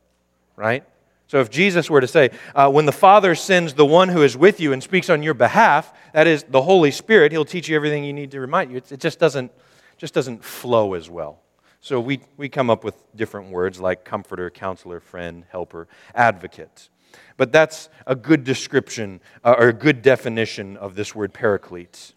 right? 0.57 0.85
So 1.29 1.41
if 1.41 1.51
Jesus 1.51 1.91
were 1.91 2.01
to 2.01 2.07
say, 2.07 2.31
uh, 2.55 2.71
when 2.71 2.87
the 2.87 2.93
Father 2.93 3.35
sends 3.35 3.75
the 3.75 3.85
one 3.85 4.09
who 4.09 4.23
is 4.23 4.37
with 4.37 4.61
you 4.61 4.73
and 4.73 4.83
speaks 4.83 5.11
on 5.11 5.23
your 5.23 5.35
behalf, 5.35 5.93
that 6.13 6.27
is 6.27 6.45
the 6.45 6.63
Holy 6.63 6.93
Spirit, 6.93 7.33
he'll 7.33 7.45
teach 7.45 7.69
you 7.69 7.75
everything 7.75 8.05
you 8.05 8.13
need 8.13 8.31
to 8.31 8.41
remind 8.41 8.71
you. 8.71 8.77
It, 8.77 9.01
just, 9.01 9.19
doesn't, 9.19 9.51
just 9.97 10.15
doesn't 10.15 10.45
flow 10.45 10.95
as 10.95 11.11
well. 11.11 11.41
So 11.81 12.01
we, 12.01 12.21
we 12.37 12.49
come 12.49 12.71
up 12.71 12.85
with 12.85 12.95
different 13.15 13.51
words 13.51 13.81
like 13.81 14.05
comforter, 14.05 14.51
counselor, 14.51 15.01
friend, 15.01 15.45
helper, 15.51 15.89
advocate. 16.15 16.89
But 17.37 17.53
that's 17.53 17.89
a 18.07 18.15
good 18.15 18.45
description 18.45 19.21
uh, 19.45 19.55
or 19.59 19.69
a 19.69 19.73
good 19.73 20.03
definition 20.03 20.77
of 20.77 20.95
this 20.95 21.15
word 21.15 21.33
paraclete. 21.33 22.15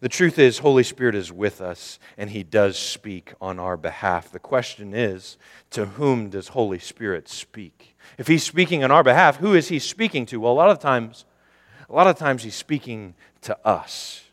The 0.00 0.08
truth 0.08 0.38
is, 0.38 0.58
Holy 0.58 0.82
Spirit 0.82 1.14
is 1.14 1.30
with 1.30 1.60
us 1.60 1.98
and 2.16 2.30
He 2.30 2.42
does 2.42 2.78
speak 2.78 3.34
on 3.40 3.58
our 3.58 3.76
behalf. 3.76 4.32
The 4.32 4.38
question 4.38 4.94
is, 4.94 5.36
to 5.70 5.84
whom 5.86 6.30
does 6.30 6.48
Holy 6.48 6.78
Spirit 6.78 7.28
speak? 7.28 7.96
If 8.16 8.26
He's 8.26 8.42
speaking 8.42 8.82
on 8.82 8.90
our 8.90 9.02
behalf, 9.02 9.36
who 9.36 9.54
is 9.54 9.68
He 9.68 9.78
speaking 9.78 10.24
to? 10.26 10.40
Well, 10.40 10.52
a 10.52 10.54
lot 10.54 10.70
of 10.70 10.78
times, 10.78 11.26
a 11.88 11.92
lot 11.92 12.06
of 12.06 12.16
times 12.16 12.42
He's 12.42 12.54
speaking 12.54 13.14
to 13.42 13.56
us. 13.66 14.24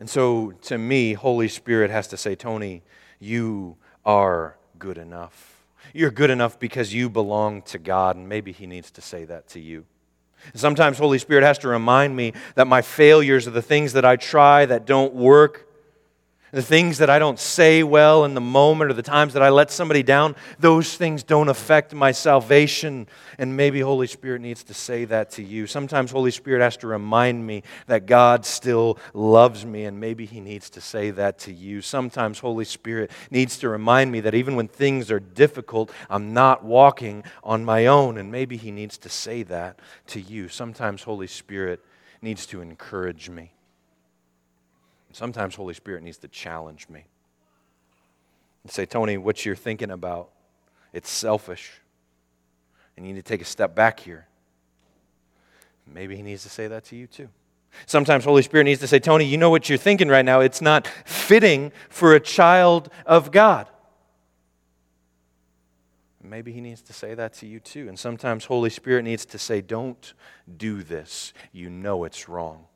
And 0.00 0.10
so, 0.10 0.50
to 0.62 0.76
me, 0.76 1.12
Holy 1.12 1.46
Spirit 1.46 1.92
has 1.92 2.08
to 2.08 2.16
say, 2.16 2.34
Tony, 2.34 2.82
you 3.20 3.76
are 4.04 4.56
good 4.76 4.98
enough. 4.98 5.64
You're 5.94 6.10
good 6.10 6.30
enough 6.30 6.58
because 6.58 6.92
you 6.92 7.08
belong 7.08 7.62
to 7.62 7.78
God, 7.78 8.16
and 8.16 8.28
maybe 8.28 8.50
He 8.50 8.66
needs 8.66 8.90
to 8.90 9.00
say 9.00 9.24
that 9.26 9.46
to 9.50 9.60
you. 9.60 9.84
Sometimes 10.54 10.98
Holy 10.98 11.18
Spirit 11.18 11.44
has 11.44 11.58
to 11.58 11.68
remind 11.68 12.16
me 12.16 12.32
that 12.54 12.66
my 12.66 12.82
failures 12.82 13.46
are 13.46 13.52
the 13.52 13.62
things 13.62 13.92
that 13.94 14.04
I 14.04 14.16
try 14.16 14.66
that 14.66 14.86
don't 14.86 15.14
work 15.14 15.66
the 16.52 16.62
things 16.62 16.98
that 16.98 17.08
I 17.08 17.18
don't 17.18 17.38
say 17.38 17.82
well 17.82 18.24
in 18.24 18.34
the 18.34 18.40
moment 18.40 18.90
or 18.90 18.94
the 18.94 19.02
times 19.02 19.32
that 19.32 19.42
I 19.42 19.48
let 19.48 19.70
somebody 19.70 20.02
down, 20.02 20.36
those 20.58 20.96
things 20.96 21.22
don't 21.22 21.48
affect 21.48 21.94
my 21.94 22.12
salvation. 22.12 23.08
And 23.38 23.56
maybe 23.56 23.80
Holy 23.80 24.06
Spirit 24.06 24.42
needs 24.42 24.62
to 24.64 24.74
say 24.74 25.06
that 25.06 25.30
to 25.32 25.42
you. 25.42 25.66
Sometimes 25.66 26.10
Holy 26.10 26.30
Spirit 26.30 26.62
has 26.62 26.76
to 26.78 26.86
remind 26.86 27.46
me 27.46 27.62
that 27.86 28.04
God 28.04 28.44
still 28.44 28.98
loves 29.14 29.64
me, 29.64 29.84
and 29.84 29.98
maybe 29.98 30.26
He 30.26 30.40
needs 30.40 30.68
to 30.70 30.80
say 30.82 31.10
that 31.10 31.38
to 31.40 31.52
you. 31.52 31.80
Sometimes 31.80 32.38
Holy 32.38 32.66
Spirit 32.66 33.10
needs 33.30 33.56
to 33.58 33.70
remind 33.70 34.12
me 34.12 34.20
that 34.20 34.34
even 34.34 34.54
when 34.54 34.68
things 34.68 35.10
are 35.10 35.20
difficult, 35.20 35.90
I'm 36.10 36.34
not 36.34 36.62
walking 36.62 37.24
on 37.42 37.64
my 37.64 37.86
own, 37.86 38.18
and 38.18 38.30
maybe 38.30 38.58
He 38.58 38.70
needs 38.70 38.98
to 38.98 39.08
say 39.08 39.42
that 39.44 39.80
to 40.08 40.20
you. 40.20 40.48
Sometimes 40.48 41.02
Holy 41.02 41.26
Spirit 41.26 41.80
needs 42.20 42.44
to 42.46 42.60
encourage 42.60 43.30
me. 43.30 43.52
Sometimes 45.12 45.54
Holy 45.54 45.74
Spirit 45.74 46.02
needs 46.02 46.18
to 46.18 46.28
challenge 46.28 46.88
me 46.88 47.04
and 48.62 48.72
say, 48.72 48.86
Tony, 48.86 49.18
what 49.18 49.44
you're 49.44 49.56
thinking 49.56 49.90
about, 49.90 50.30
it's 50.92 51.10
selfish. 51.10 51.70
And 52.96 53.06
you 53.06 53.12
need 53.12 53.24
to 53.24 53.28
take 53.28 53.42
a 53.42 53.46
step 53.46 53.74
back 53.74 54.00
here. 54.00 54.26
Maybe 55.86 56.16
he 56.16 56.22
needs 56.22 56.42
to 56.44 56.48
say 56.48 56.68
that 56.68 56.84
to 56.86 56.96
you 56.96 57.06
too. 57.06 57.28
Sometimes 57.86 58.24
Holy 58.24 58.42
Spirit 58.42 58.64
needs 58.64 58.80
to 58.80 58.86
say, 58.86 58.98
Tony, 58.98 59.24
you 59.24 59.38
know 59.38 59.50
what 59.50 59.68
you're 59.68 59.78
thinking 59.78 60.08
right 60.08 60.24
now. 60.24 60.40
It's 60.40 60.60
not 60.60 60.86
fitting 61.04 61.72
for 61.88 62.14
a 62.14 62.20
child 62.20 62.90
of 63.06 63.30
God. 63.30 63.68
Maybe 66.22 66.52
he 66.52 66.60
needs 66.60 66.82
to 66.82 66.92
say 66.92 67.14
that 67.14 67.32
to 67.34 67.46
you 67.46 67.60
too. 67.60 67.88
And 67.88 67.98
sometimes 67.98 68.44
Holy 68.44 68.70
Spirit 68.70 69.02
needs 69.02 69.24
to 69.26 69.38
say, 69.38 69.60
Don't 69.60 70.14
do 70.56 70.82
this. 70.82 71.32
You 71.52 71.68
know 71.68 72.04
it's 72.04 72.28
wrong. 72.28 72.66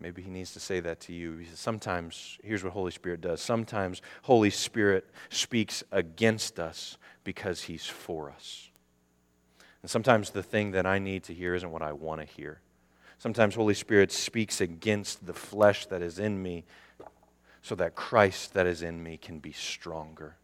Maybe 0.00 0.22
he 0.22 0.30
needs 0.30 0.52
to 0.52 0.60
say 0.60 0.80
that 0.80 1.00
to 1.00 1.12
you. 1.12 1.44
Sometimes, 1.54 2.38
here's 2.42 2.62
what 2.62 2.72
Holy 2.72 2.92
Spirit 2.92 3.20
does. 3.20 3.40
Sometimes 3.40 4.00
Holy 4.22 4.50
Spirit 4.50 5.10
speaks 5.28 5.82
against 5.90 6.60
us 6.60 6.98
because 7.24 7.62
he's 7.62 7.86
for 7.86 8.30
us. 8.30 8.70
And 9.82 9.90
sometimes 9.90 10.30
the 10.30 10.42
thing 10.42 10.70
that 10.72 10.86
I 10.86 10.98
need 10.98 11.24
to 11.24 11.34
hear 11.34 11.54
isn't 11.54 11.70
what 11.70 11.82
I 11.82 11.92
want 11.92 12.20
to 12.20 12.26
hear. 12.26 12.60
Sometimes 13.18 13.56
Holy 13.56 13.74
Spirit 13.74 14.12
speaks 14.12 14.60
against 14.60 15.26
the 15.26 15.34
flesh 15.34 15.86
that 15.86 16.02
is 16.02 16.18
in 16.18 16.40
me 16.40 16.64
so 17.62 17.74
that 17.74 17.94
Christ 17.94 18.54
that 18.54 18.66
is 18.66 18.82
in 18.82 19.02
me 19.02 19.16
can 19.16 19.40
be 19.40 19.52
stronger. 19.52 20.36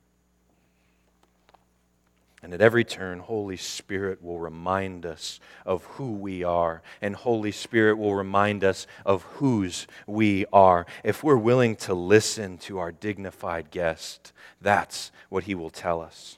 And 2.44 2.52
at 2.52 2.60
every 2.60 2.84
turn, 2.84 3.20
Holy 3.20 3.56
Spirit 3.56 4.22
will 4.22 4.38
remind 4.38 5.06
us 5.06 5.40
of 5.64 5.82
who 5.84 6.12
we 6.12 6.44
are, 6.44 6.82
and 7.00 7.16
Holy 7.16 7.50
Spirit 7.50 7.96
will 7.96 8.14
remind 8.14 8.62
us 8.62 8.86
of 9.06 9.22
whose 9.22 9.86
we 10.06 10.44
are. 10.52 10.84
If 11.02 11.24
we're 11.24 11.38
willing 11.38 11.74
to 11.76 11.94
listen 11.94 12.58
to 12.58 12.78
our 12.78 12.92
dignified 12.92 13.70
guest, 13.70 14.34
that's 14.60 15.10
what 15.30 15.44
he 15.44 15.54
will 15.54 15.70
tell 15.70 16.02
us. 16.02 16.36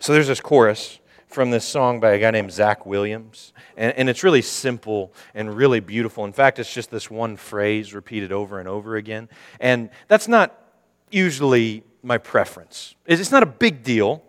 So 0.00 0.12
there's 0.12 0.28
this 0.28 0.42
chorus 0.42 0.98
from 1.28 1.50
this 1.50 1.64
song 1.64 1.98
by 1.98 2.10
a 2.12 2.18
guy 2.18 2.30
named 2.30 2.52
Zach 2.52 2.84
Williams, 2.84 3.54
and, 3.78 3.94
and 3.96 4.10
it's 4.10 4.22
really 4.22 4.42
simple 4.42 5.14
and 5.34 5.56
really 5.56 5.80
beautiful. 5.80 6.26
In 6.26 6.32
fact, 6.34 6.58
it's 6.58 6.72
just 6.72 6.90
this 6.90 7.10
one 7.10 7.38
phrase 7.38 7.94
repeated 7.94 8.32
over 8.32 8.58
and 8.58 8.68
over 8.68 8.96
again. 8.96 9.30
And 9.60 9.88
that's 10.08 10.28
not 10.28 10.60
usually 11.10 11.84
my 12.02 12.18
preference. 12.18 12.96
It's 13.06 13.30
not 13.30 13.42
a 13.42 13.46
big 13.46 13.82
deal 13.82 14.22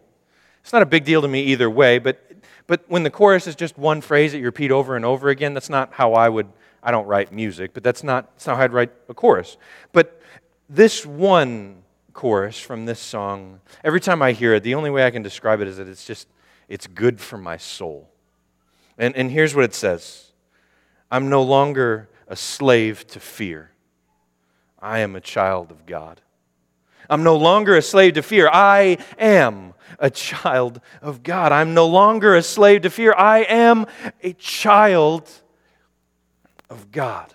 it's 0.66 0.74
not 0.74 0.82
a 0.82 0.88
big 0.88 1.06
deal 1.06 1.22
to 1.22 1.28
me 1.28 1.44
either 1.44 1.70
way, 1.70 2.00
but, 2.00 2.20
but 2.66 2.84
when 2.88 3.04
the 3.04 3.12
chorus 3.12 3.46
is 3.46 3.56
just 3.56 3.78
one 3.78 4.02
phrase 4.02 4.32
that 4.32 4.40
you 4.40 4.46
repeat 4.46 4.72
over 4.72 4.96
and 4.96 5.06
over 5.06 5.30
again, 5.30 5.54
that's 5.54 5.70
not 5.70 5.94
how 5.94 6.14
I 6.14 6.28
would, 6.28 6.48
I 6.82 6.90
don't 6.90 7.06
write 7.06 7.32
music, 7.32 7.76
but 7.76 7.84
that's 7.84 8.04
not, 8.04 8.34
that's 8.34 8.48
not 8.48 8.58
how 8.58 8.64
I'd 8.64 8.74
write 8.74 8.92
a 9.08 9.14
chorus. 9.14 9.58
But 9.94 10.20
this 10.68 11.06
one 11.06 11.84
chorus 12.14 12.60
from 12.60 12.88
this 12.88 13.00
song, 13.00 13.62
every 13.84 14.00
time 14.00 14.24
I 14.24 14.32
hear 14.32 14.56
it, 14.56 14.64
the 14.64 14.74
only 14.74 14.90
way 14.90 15.06
I 15.06 15.12
can 15.12 15.22
describe 15.22 15.62
it 15.62 15.68
is 15.68 15.78
that 15.78 15.88
it's 15.88 16.04
just, 16.04 16.28
it's 16.68 16.88
good 16.88 17.22
for 17.22 17.38
my 17.38 17.58
soul. 17.58 18.10
And, 18.98 19.16
and 19.16 19.30
here's 19.30 19.54
what 19.54 19.66
it 19.66 19.76
says 19.76 20.32
I'm 21.12 21.30
no 21.30 21.44
longer 21.44 22.10
a 22.28 22.36
slave 22.36 23.06
to 23.10 23.20
fear, 23.20 23.70
I 24.80 24.98
am 25.02 25.16
a 25.16 25.22
child 25.22 25.70
of 25.70 25.86
God. 25.86 26.22
I'm 27.10 27.24
no 27.24 27.36
longer 27.36 27.76
a 27.76 27.82
slave 27.82 28.14
to 28.14 28.22
fear. 28.22 28.50
I 28.52 28.98
am 29.18 29.74
a 30.00 30.10
child 30.10 30.82
of 31.02 31.24
God. 31.24 31.52
I'm 31.52 31.74
no 31.74 31.88
longer 31.88 32.36
a 32.36 32.44
slave 32.44 32.82
to 32.84 32.90
fear. 32.90 33.14
I 33.18 33.40
am 33.40 33.86
a 34.24 34.34
child 34.34 35.30
of 36.70 36.92
God. 36.92 37.34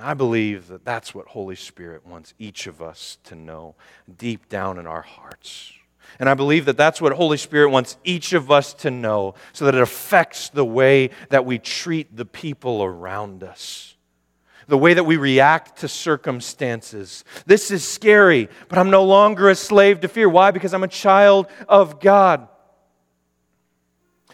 I 0.00 0.14
believe 0.14 0.68
that 0.68 0.84
that's 0.84 1.14
what 1.14 1.26
Holy 1.28 1.54
Spirit 1.54 2.06
wants 2.06 2.34
each 2.38 2.66
of 2.66 2.82
us 2.82 3.18
to 3.24 3.34
know 3.34 3.76
deep 4.18 4.48
down 4.48 4.78
in 4.78 4.86
our 4.86 5.02
hearts. 5.02 5.72
And 6.18 6.28
I 6.28 6.34
believe 6.34 6.64
that 6.64 6.76
that's 6.76 7.00
what 7.00 7.12
Holy 7.12 7.36
Spirit 7.36 7.70
wants 7.70 7.96
each 8.04 8.32
of 8.32 8.50
us 8.50 8.74
to 8.74 8.90
know 8.90 9.34
so 9.52 9.64
that 9.64 9.74
it 9.74 9.80
affects 9.80 10.48
the 10.48 10.64
way 10.64 11.10
that 11.30 11.46
we 11.46 11.58
treat 11.58 12.16
the 12.16 12.24
people 12.24 12.82
around 12.82 13.42
us 13.42 13.91
the 14.72 14.78
way 14.78 14.94
that 14.94 15.04
we 15.04 15.18
react 15.18 15.80
to 15.80 15.86
circumstances. 15.86 17.24
This 17.44 17.70
is 17.70 17.86
scary, 17.86 18.48
but 18.70 18.78
I'm 18.78 18.88
no 18.88 19.04
longer 19.04 19.50
a 19.50 19.54
slave 19.54 20.00
to 20.00 20.08
fear. 20.08 20.30
Why? 20.30 20.50
Because 20.50 20.72
I'm 20.72 20.82
a 20.82 20.88
child 20.88 21.46
of 21.68 22.00
God. 22.00 22.48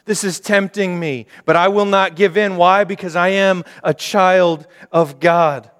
This 0.05 0.23
is 0.23 0.39
tempting 0.39 1.01
me, 1.01 1.27
but 1.45 1.57
I 1.57 1.67
will 1.67 1.87
not 1.87 2.15
give 2.15 2.37
in. 2.37 2.57
Why? 2.57 2.85
Because 2.85 3.17
I 3.17 3.31
am 3.31 3.65
a 3.83 3.93
child 3.93 4.69
of 4.93 5.19
God. 5.19 5.73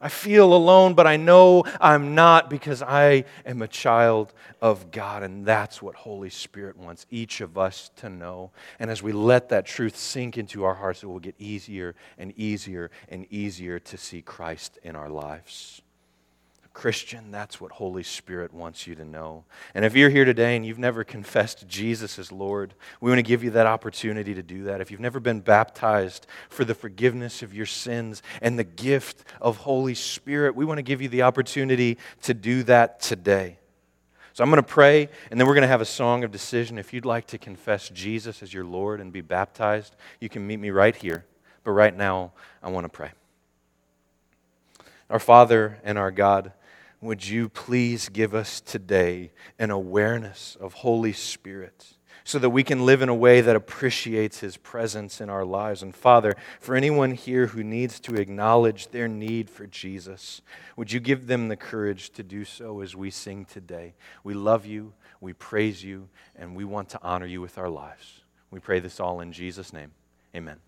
I 0.00 0.08
feel 0.08 0.52
alone, 0.52 0.94
but 0.94 1.06
I 1.06 1.16
know 1.16 1.64
I'm 1.80 2.14
not 2.14 2.50
because 2.50 2.82
I 2.82 3.24
am 3.46 3.62
a 3.62 3.68
child 3.68 4.34
of 4.60 4.90
God. 4.90 5.22
And 5.22 5.46
that's 5.46 5.80
what 5.80 5.94
Holy 5.94 6.30
Spirit 6.30 6.76
wants 6.76 7.06
each 7.10 7.40
of 7.40 7.56
us 7.56 7.90
to 7.96 8.10
know. 8.10 8.50
And 8.78 8.90
as 8.90 9.02
we 9.02 9.12
let 9.12 9.48
that 9.48 9.64
truth 9.64 9.96
sink 9.96 10.36
into 10.36 10.64
our 10.64 10.74
hearts, 10.74 11.02
it 11.02 11.06
will 11.06 11.18
get 11.18 11.34
easier 11.38 11.94
and 12.18 12.32
easier 12.36 12.90
and 13.08 13.26
easier 13.30 13.78
to 13.78 13.96
see 13.96 14.20
Christ 14.20 14.78
in 14.82 14.96
our 14.96 15.08
lives. 15.08 15.80
Christian, 16.76 17.30
that's 17.30 17.58
what 17.58 17.72
Holy 17.72 18.02
Spirit 18.02 18.52
wants 18.52 18.86
you 18.86 18.94
to 18.96 19.04
know. 19.04 19.46
And 19.74 19.82
if 19.82 19.96
you're 19.96 20.10
here 20.10 20.26
today 20.26 20.56
and 20.56 20.66
you've 20.66 20.78
never 20.78 21.04
confessed 21.04 21.66
Jesus 21.66 22.18
as 22.18 22.30
Lord, 22.30 22.74
we 23.00 23.10
want 23.10 23.18
to 23.18 23.22
give 23.22 23.42
you 23.42 23.48
that 23.52 23.66
opportunity 23.66 24.34
to 24.34 24.42
do 24.42 24.64
that. 24.64 24.82
If 24.82 24.90
you've 24.90 25.00
never 25.00 25.18
been 25.18 25.40
baptized 25.40 26.26
for 26.50 26.66
the 26.66 26.74
forgiveness 26.74 27.42
of 27.42 27.54
your 27.54 27.64
sins 27.64 28.22
and 28.42 28.58
the 28.58 28.64
gift 28.64 29.24
of 29.40 29.56
Holy 29.56 29.94
Spirit, 29.94 30.54
we 30.54 30.66
want 30.66 30.76
to 30.76 30.82
give 30.82 31.00
you 31.00 31.08
the 31.08 31.22
opportunity 31.22 31.96
to 32.24 32.34
do 32.34 32.62
that 32.64 33.00
today. 33.00 33.56
So 34.34 34.44
I'm 34.44 34.50
going 34.50 34.62
to 34.62 34.68
pray, 34.68 35.08
and 35.30 35.40
then 35.40 35.46
we're 35.46 35.54
going 35.54 35.62
to 35.62 35.68
have 35.68 35.80
a 35.80 35.86
song 35.86 36.24
of 36.24 36.30
decision. 36.30 36.76
If 36.76 36.92
you'd 36.92 37.06
like 37.06 37.26
to 37.28 37.38
confess 37.38 37.88
Jesus 37.88 38.42
as 38.42 38.52
your 38.52 38.66
Lord 38.66 39.00
and 39.00 39.14
be 39.14 39.22
baptized, 39.22 39.96
you 40.20 40.28
can 40.28 40.46
meet 40.46 40.58
me 40.58 40.68
right 40.68 40.94
here. 40.94 41.24
But 41.64 41.70
right 41.70 41.96
now, 41.96 42.32
I 42.62 42.68
want 42.68 42.84
to 42.84 42.90
pray. 42.90 43.12
Our 45.08 45.18
Father 45.18 45.78
and 45.82 45.96
our 45.96 46.10
God, 46.10 46.52
would 47.06 47.26
you 47.26 47.48
please 47.48 48.08
give 48.08 48.34
us 48.34 48.60
today 48.60 49.32
an 49.58 49.70
awareness 49.70 50.56
of 50.60 50.74
Holy 50.74 51.12
Spirit? 51.12 51.96
so 52.26 52.40
that 52.40 52.50
we 52.50 52.64
can 52.64 52.84
live 52.84 53.02
in 53.02 53.08
a 53.08 53.14
way 53.14 53.40
that 53.40 53.54
appreciates 53.54 54.40
His 54.40 54.56
presence 54.56 55.20
in 55.20 55.30
our 55.30 55.44
lives. 55.44 55.84
And 55.84 55.94
Father, 55.94 56.34
for 56.58 56.74
anyone 56.74 57.12
here 57.12 57.46
who 57.46 57.62
needs 57.62 58.00
to 58.00 58.16
acknowledge 58.16 58.88
their 58.88 59.06
need 59.06 59.48
for 59.48 59.64
Jesus, 59.68 60.42
would 60.74 60.90
you 60.90 60.98
give 60.98 61.28
them 61.28 61.46
the 61.46 61.56
courage 61.56 62.10
to 62.10 62.24
do 62.24 62.44
so 62.44 62.80
as 62.80 62.96
we 62.96 63.12
sing 63.12 63.44
today? 63.44 63.94
We 64.24 64.34
love 64.34 64.66
you, 64.66 64.92
we 65.20 65.34
praise 65.34 65.84
you, 65.84 66.08
and 66.34 66.56
we 66.56 66.64
want 66.64 66.88
to 66.90 67.00
honor 67.00 67.26
you 67.26 67.40
with 67.40 67.58
our 67.58 67.70
lives. 67.70 68.22
We 68.50 68.58
pray 68.58 68.80
this 68.80 68.98
all 68.98 69.20
in 69.20 69.30
Jesus' 69.30 69.72
name. 69.72 69.92
Amen. 70.34 70.65